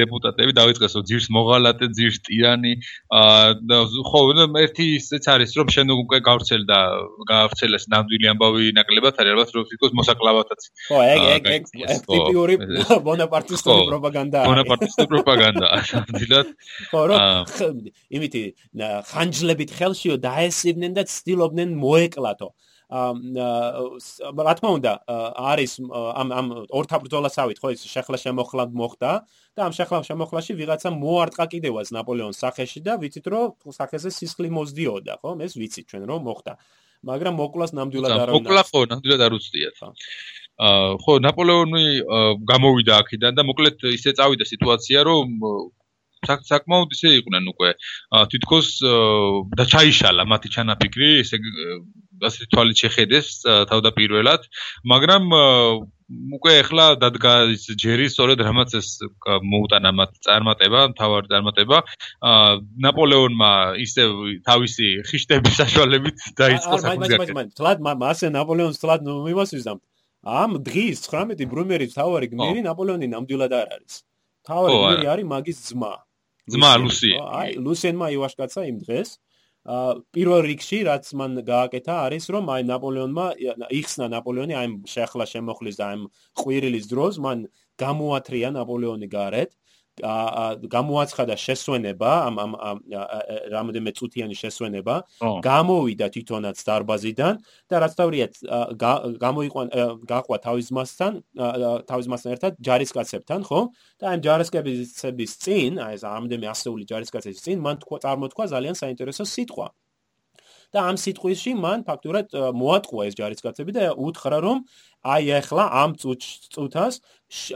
[0.00, 2.72] დეპუტატები დაიწყესო ძირს მოღალატე ძირს ტირანი
[3.14, 3.78] აა
[4.10, 4.20] ხო
[4.64, 6.78] ერთი ისეც არის რომ შენ უკვე გავრცელდა
[7.30, 10.60] გავრცელეს ნამდვილი ამბავი ნაკლებად არის ალბათ რომ თვითონ მოსაკლავათაც.
[10.88, 11.62] ხო ეგ ეგ ეგ
[12.10, 12.54] ტიპიური
[13.06, 16.46] ბონაპარტისტული პროპაგანდა ბონაპარტისტული პროპაგანდა ნამდვილად.
[16.90, 17.22] ხო რომ
[18.18, 18.42] იმითი
[19.14, 22.50] ხანჯლებით ხელშიო დაესივნენ და ცდილობდნენ მოეკლათო
[22.92, 24.92] რა თქმა უნდა
[25.40, 25.72] არის
[26.20, 29.10] ამ ამ ორთაბრძოლასავით ხო ის შეხლა შემოხლა მოხდა
[29.56, 35.14] და ამ შეხლა შემოხლაში ვიღაცა მოარტყა კიდევაც ნაპოლეონის სახეში და ვიცით რომ სახეზე სისხლი მოძდიოდა
[35.24, 36.52] ხო ეს ვიცით ჩვენ რომ მოხდა.
[37.04, 39.76] მაგრამ მოკლას ნამდვილად არ არის მოკლა ხო ნამდვილად არ უცდიათ.
[40.64, 41.86] აა ხო ნაპოლეონი
[42.52, 45.26] გამოვიდა აქედან და მოკლედ ისე წავიდა სიტუაცია რომ
[46.26, 47.70] საკმაოდ ისე იყვნენ უკვე.
[48.32, 48.68] თითქოს
[49.58, 51.40] და ჩაიშალა მათი ჩანაფიქრი ესე
[52.24, 53.28] ასე თვალით შეხედეს
[53.70, 54.42] თავდაპირველად.
[54.86, 55.24] მაგრამ
[56.04, 58.88] უკვე ახლა დადგა ის ჯერი სწორედ რამაც ეს
[59.24, 61.78] მოუტანა მათ წარმატება თავარი წარმატება.
[62.86, 64.04] ნაპოლეონმა ისე
[64.44, 69.80] თავისი ხიშტების საშუალებით დაიწყო მაინც თლად მასე ნაპოლეონს თლად მიმასვისამ
[70.24, 73.94] ამ დღის 19 ბრუმერის თავარი გმირი ნაპოლეონი ნამდვილად არ არის.
[74.48, 75.92] თავარი გმირი არის მაგის ძმა
[76.52, 79.10] ძმა ლუსი აი ლუსენმა ივაშკაცა იმ დღეს.
[80.12, 83.26] პირველ რიგში რაც მან გააკეთა არის რომ აი ნაპოლეონმა
[83.80, 86.02] იხსნა ნაპოლეონი აი შეხლა შემოხლის და აი
[86.40, 87.46] ყვირილის დროს მან
[87.80, 89.56] გამოათრია ნაპოლეონი გარეთ
[90.02, 92.78] გამოაცხადა შესვენება ამ ამ
[93.54, 94.94] რამოდენმე წუთიანი შესვენება
[95.46, 97.34] გამოვიდა თვითონაც დარბაზიდან
[97.70, 98.26] და რაც თავია
[99.22, 99.66] გამოიყვან
[100.02, 101.12] გაყვა თავის მასთან
[101.86, 103.60] თავის მასთან ერთად ჯარისკაცებთან ხო?
[104.02, 109.24] და ამ ჯარისკაცების წინ აი ეს რამოდენმე ასეული ჯარისკაცების წინ მან თქვა წარმოთქვა ძალიან საინტერესო
[109.30, 109.68] სიტყვა
[110.74, 114.64] და ამ სიტყვისში მან ფაქტურად მოატყუა ეს ჯარისკაცები და უთხრა რომ
[115.14, 116.94] აი ახლა ამ წუთას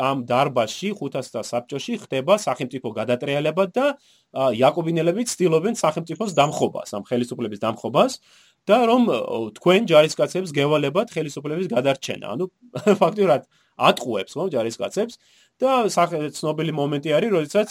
[0.08, 3.86] ამ დარბაზში ხუთასთა საბჭოში ხდება სახელმწიფო გადატრიალება და
[4.58, 8.12] იაკობინელები ცდილობენ სახელმწიფოს დამხობას ამ ხელისუფლების დამხობას
[8.68, 9.02] და რომ
[9.56, 12.26] თქვენ ჯარისკაცებს გევალებათ ხელისუფლების გადარჩენა.
[12.36, 12.44] ანუ
[13.02, 13.48] ფაქტურად
[13.78, 15.14] ატყუებს ხო ჯარისკაცებს
[15.62, 15.72] და
[16.38, 17.68] ცნობილი მომენტი არის, როდესაც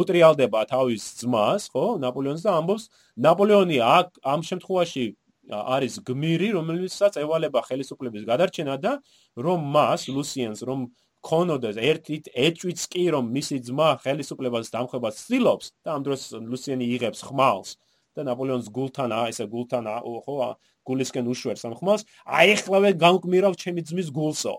[0.00, 2.84] უტრიალდება თავის ძმას, ხო, ნაპოლეონს და ამბობს,
[3.26, 5.04] ნაპოლეონი ამ შემთხვევაში
[5.52, 8.92] არის გმირი, რომელიცაც ევალება ხელისუფლების გადარჩენა და
[9.36, 10.88] რომ მას, ლუსიანს, რომ
[11.24, 12.16] ქონოდეს ერთი
[12.46, 16.22] ეჭვიც კი რომ მისი ძმა ხელისუფლებას დამხებას ცდილობს და ამ დროს
[16.52, 17.70] ლუსიანი იღებს ხმალს
[18.16, 20.36] და ნაპოლეონს გულთან აა ესე გულთან ხო
[20.84, 24.54] გულისკენ უშვერს ამ ხმალს აი ეხლავე გამკმირავ ჩემი ძმის გულსო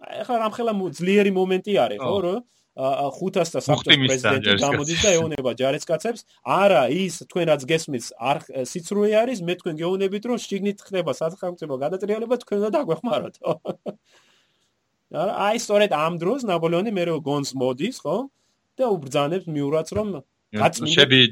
[0.00, 2.40] ახლა რამხელა ძლიერი მომენტი არის ხო რომ
[2.80, 6.20] ხუთასთა საფრთხის პრეზიდენტი გამოდის და ეუბნება ჯარისკაცებს.
[6.46, 8.38] არა ის თქვენ რაც გესმის არ
[8.70, 13.34] სიცრუე არის მე თქვენ გეუბნებით რომ შიგნით ხდება სახელმწიფო გადატრიალება თქვენ უნდა დაგვეხმაროთ
[15.20, 18.16] არა აი სწორედ ამ დროს ნაპოლეონი მე რო გონს მოდის ხო
[18.78, 20.08] და უბრძანებს მიურაც რომ
[20.54, 21.22] გაწმინდა შედი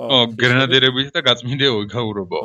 [0.00, 2.40] ო გრენადერებით და გაწმინდეო გაურობო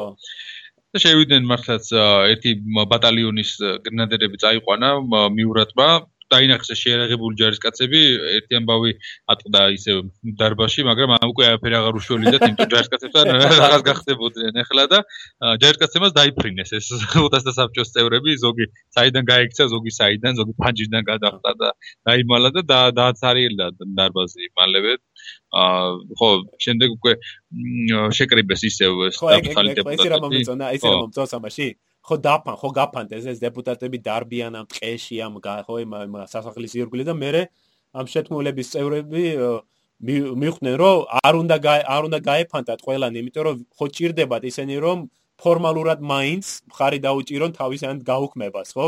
[0.95, 1.89] და შევიდნენ მართლაც
[2.31, 2.51] ერთი
[2.93, 3.51] ბატალიონის
[3.85, 4.89] გრენადერები წაიყვანა
[5.39, 5.87] მიურატმა
[6.33, 8.01] დაინახეს შეერაღებული ჯარისკაცები
[8.37, 8.91] ერთი ამბავი
[9.33, 9.97] ატყდა ისე
[10.41, 14.99] დარბაში მაგრამ ამ უკვე არაფერი აღარ უშოლიდა თუმცა ჯარისკაცებთან რაღაც გახდებოდნენ ახლა და
[15.63, 21.69] ჯარისკაცებმა დაიფრინეს ეს 500 საბჭოს წევრები ზოგი საიდან გაიქცა ზოგი საიდან ზოგი ფანჯიდან გადახტა და
[22.09, 23.67] დაიმალა და დააცარიელა
[23.99, 24.97] დარბაზი მალევე
[25.51, 26.29] აა ხო
[26.65, 27.13] შემდეგ უკვე
[28.17, 29.97] შეკრიბეს ისევ დაფხალი დეპუტატები.
[29.99, 31.67] ხო, ეს რა მომწონა, ეს რა მომწონს ამაში?
[32.01, 35.91] ხო დაფან, ხო გაფანტეს ეს დეპუტატები დარბიან ამ ტყეში ამ ხო იმ
[36.33, 37.31] სასახლის ირგვლივ და მე
[37.91, 39.23] ამ შეთქმულების წევრები
[40.01, 44.97] მიხვდნენ რომ არ უნდა არ უნდა გაეფანტათ ყველანი, იმიტომ რომ ხო ჭირდებათ ისინი რომ
[45.41, 48.87] ფორმალურად მაინც მხარი დაუჭირონ თავისან გაუქმებას, ხო?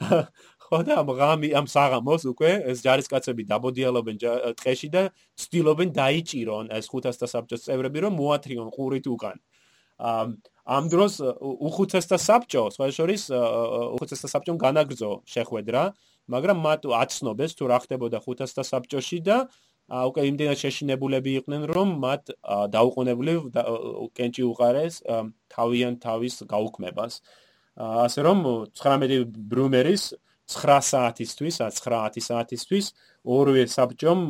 [0.66, 4.16] ხო და ამ ღამი ამ საღამოს უკვე ეს ჯარისკაცები დაბოდიალობენ
[4.58, 5.02] ტყეში და
[5.42, 9.36] ცდილობენ დაიჭირონ ეს 500 საბჭოს წევრები რომ მოათრიონ ყურით უკან.
[9.98, 15.82] ამ დროს უხუცესთა საბჭო, სხვა შორის უხუცესთა საბჭომ განაგრძო შეხვედრა,
[16.26, 19.46] მაგრამ მათ აცნობეს თუ რა ხდებოდა 500 საბჭოში და
[19.86, 22.22] უკვე იმდენად შეშინებულები იყვნენ რომ მათ
[22.74, 23.34] დაუყოვნებლი
[24.18, 24.94] კენჭი უყარეს
[25.54, 27.22] თავიან თავის გაუქმებას.
[27.78, 28.38] ასე რომ
[28.74, 30.02] 19 ბრუმერის
[30.50, 32.86] 9 საათისთვის, 9 საათისთვის
[33.22, 34.20] ორივე საბჭომ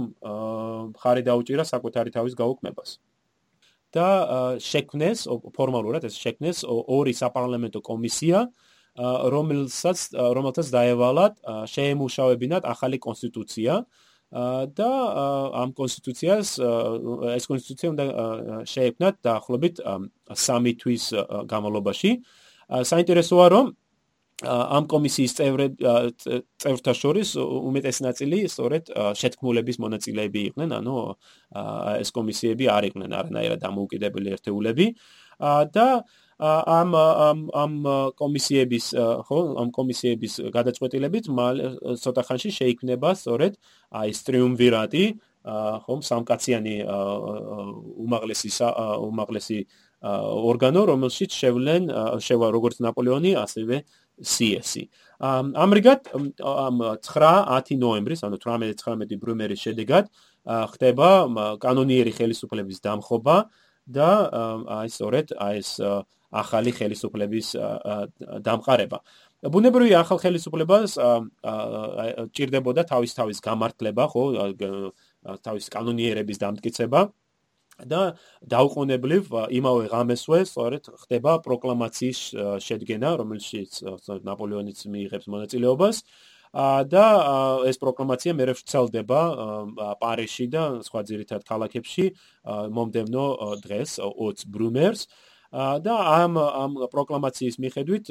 [1.00, 3.00] ხარი დაუჭირა საკუთარი თავის გაუქმებას.
[3.96, 4.08] და
[4.60, 5.26] შექმნეს
[5.56, 8.38] ფორმალურად ეს შექმნეს ორი საპარლამენტო კომისია,
[9.34, 11.34] რომელსაც რომელთაც დაევალათ
[11.72, 13.72] შეემუშავებინათ ახალი კონსტიტუცია
[14.76, 14.90] და
[15.62, 16.46] ამ კონსტიტუციას
[17.36, 18.04] ეს კონსტიტუცია უნდა
[18.66, 21.04] შეექმნათ დაახლოებით 3 თვის
[21.52, 22.10] განმავლობაში.
[22.66, 23.66] საინტერესოა რომ
[24.44, 25.92] ამ კომისიის წევრები
[26.60, 30.96] წევრთა შორის უმეტეს ნაწილი სწორედ შეთქმულების მონაწილეები იყვნენ, ანუ
[32.04, 34.86] ეს კომისიები არ იყვნენ არანაირად დამოუკიდებელი ერთეულები.
[35.72, 36.04] და
[36.36, 37.72] ამ ამ ამ
[38.16, 38.92] კომისიების
[39.24, 41.24] ხო ამ კომისიების გადაწყვეტილებით
[41.96, 43.56] ცოტა ხანში შეიქმნება სწორედ
[43.88, 45.04] აი ეს ტრიუმვირატი
[45.84, 46.76] ხო სამკაციანი
[48.04, 48.50] უმაღლესი
[49.08, 49.58] უმაღლესი
[50.50, 51.88] ორგანო რომელშიც შევლენ
[52.20, 53.76] შევა როგორც ნაპოლეონი ასევე
[54.22, 54.88] CS-ი.
[55.20, 56.10] ამრიგად
[56.40, 60.10] ამ 9-10 ნოემბრის, ანუ 18-19 ბრუმერის შედეგად
[60.46, 61.10] ხდება
[61.60, 63.36] კანონიერი ხელისუფლების დამხობა
[63.86, 64.10] და
[64.80, 65.70] აი სწორედ აი ეს
[66.36, 67.48] ახალი ხელისუფლების
[68.44, 68.98] დამყარება.
[69.46, 70.96] ბუნებრივი ახალ ხელისუფლებას
[72.34, 74.24] ჭირდებოდა თავის თავის გამართლება, ხო,
[75.44, 77.00] თავის კანონიერების დამტკიცება.
[77.84, 82.20] და დაუყოვნებლივ იმავე ღამესვე სწორედ ხდება პროკლამაციის
[82.64, 83.72] შედგენა, რომელშიც
[84.24, 85.96] ნაპოლეონიც მიიღებს მონაწილეობას.
[86.56, 87.06] და
[87.68, 89.20] ეს პროკლამაცია მეორე ვრცელდება
[90.00, 92.06] პარიზში და სხვა ძირითად ქალაქებში
[92.72, 93.26] მომდევნო
[93.60, 95.04] დღეს 20 ბრუმერს.
[95.52, 98.06] და ამ ამ პროკლამაციის მიხედვით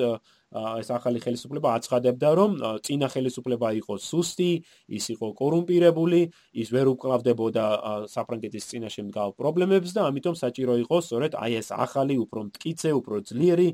[0.55, 2.51] ეს ახალი ხელისუფლება აცხადებდა, რომ
[2.85, 4.51] წინა ხელისუფლება იყო სუსტი,
[4.87, 6.21] ის იყო კორუმპირებული,
[6.61, 7.65] ის ვერ უკრავდებოდა
[8.07, 13.15] საფრანგეთის წინაშე მდგარ პრობლემებს და ამიტომ საჭირო იყო სწორედ აი ეს ახალი, უფრო მტკიცე, უფრო
[13.27, 13.69] ძლიერი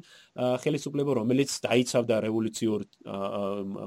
[0.66, 2.80] ხელისუფლება, რომელიც დაიცავდა რევოლუციურ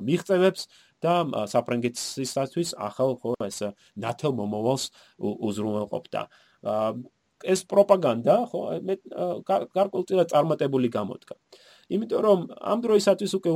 [0.06, 0.62] მიღწევებს
[1.02, 1.14] და
[1.50, 3.58] საფრანგეთისათვის ახალ ხო ეს
[3.98, 4.84] ნათელ მომავალს
[5.18, 6.20] უზრუნველყოფდა.
[7.44, 8.94] ეს პროპაგანდა ხო მე
[9.44, 11.34] გარკვეულწილად წარმატებული გამოდგა.
[11.94, 12.40] იმიტომ რომ
[12.72, 13.52] ამ დროისათვის უკვე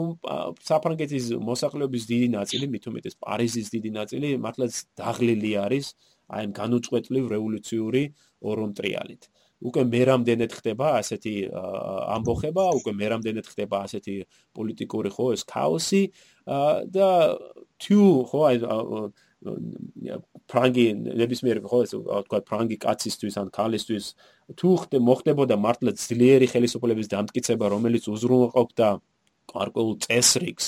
[0.68, 5.86] საფრანგეთის მოსახლეობის დიდი ნაწილი, მით უმეტეს პარიზის დიდი ნაწილი მართლაც დაღლილი არის
[6.28, 8.02] აი ამ განუწყვეტლივ რევოლუციური
[8.52, 9.22] ორონტრიალით.
[9.58, 11.34] უკვე მერამდენეთ ხდება ასეთი
[12.14, 14.14] ამბოხება, უკვე მერამდენეთ ხდება ასეთი
[14.54, 16.02] პოლიტიკური ხო ეს ქაოსი
[16.94, 17.08] და
[17.82, 18.56] თუ ხო აი
[19.38, 24.06] ფრანგი ნებისმიერ ხო ეს თქვა ფრანგი კაცისთვის ან ქალისთვის
[24.58, 28.88] თუ ხდე მოხდებოდა მართლა ძლიერი ხელისუფლების დამტკიცება რომელიც უზრუნველყოფდა
[29.54, 30.66] გარკვეულ წესრიგს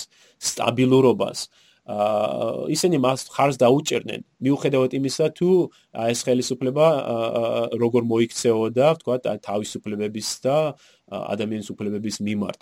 [0.50, 1.38] სტაბილურობას
[2.70, 5.50] ისინი მას ხარს დაუჭერდნენ მიუხედავად იმისა თუ
[6.06, 6.86] ეს ხელისუფლება
[7.82, 10.56] როგორ მოიქცეოდა თქვა თავისუფლებების და
[11.10, 12.60] ადამიანის უფლებების მიმართ.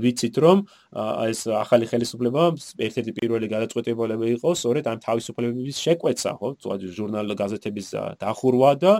[0.00, 0.58] ვიცით რომ
[1.28, 2.42] ეს ახალი ხელისუფლება
[2.88, 6.48] ერთ-ერთი პირველი გადაწყვეტილება იყო სწორედ ამ თავისუფლებების შეკვეცა ხო?
[6.62, 7.88] თქვა ჟურნალ გაზეთების
[8.22, 8.92] დახურვა და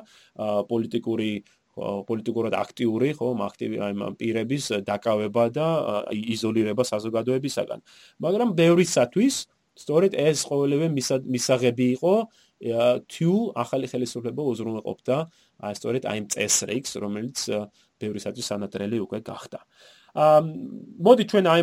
[0.69, 1.31] პოლიტიკური
[1.75, 5.67] პოლიტიკურად აქტიური ხო აქტივი აი ამ პირების დაკავება და
[6.15, 7.81] იზოლირება საზოგადოებისაგან.
[8.23, 9.35] მაგრამ ბევრისათვის
[9.79, 10.89] სწორედ ეს ყოველივე
[11.35, 12.15] მისაღები იყო
[13.15, 13.33] თუ
[13.65, 15.17] ახალი ხელისუფლება უზრუნველყოფდა
[15.79, 17.39] სწორედ აი ამ წესრიგს რომელიც
[18.01, 19.61] ბევრისათვის სანატრელი უკვე გახდა
[20.15, 20.41] აა
[21.07, 21.63] მოდი ჩვენ აი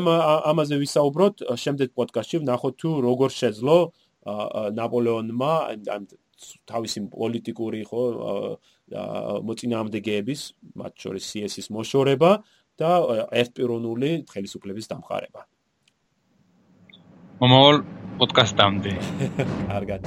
[0.52, 3.78] ამაზე ვისაუბროთ შემდეგ პოდკასტში ვნახოთ თუ როგორ შეძლო
[4.76, 5.54] ნაპოლეონმა
[5.96, 6.04] ამ
[6.68, 8.04] თავისი პოლიტიკური ხო
[8.92, 10.42] მოწინააღმდეგეების,
[10.76, 12.32] მათ შორის CS-ის მოშორება
[12.82, 12.92] და
[13.42, 15.46] ერთპიროვნული ხელისუფლების დამყარება.
[17.42, 17.80] მომავალ
[18.22, 18.92] პოდკასტამდე.
[19.72, 20.06] კარგად.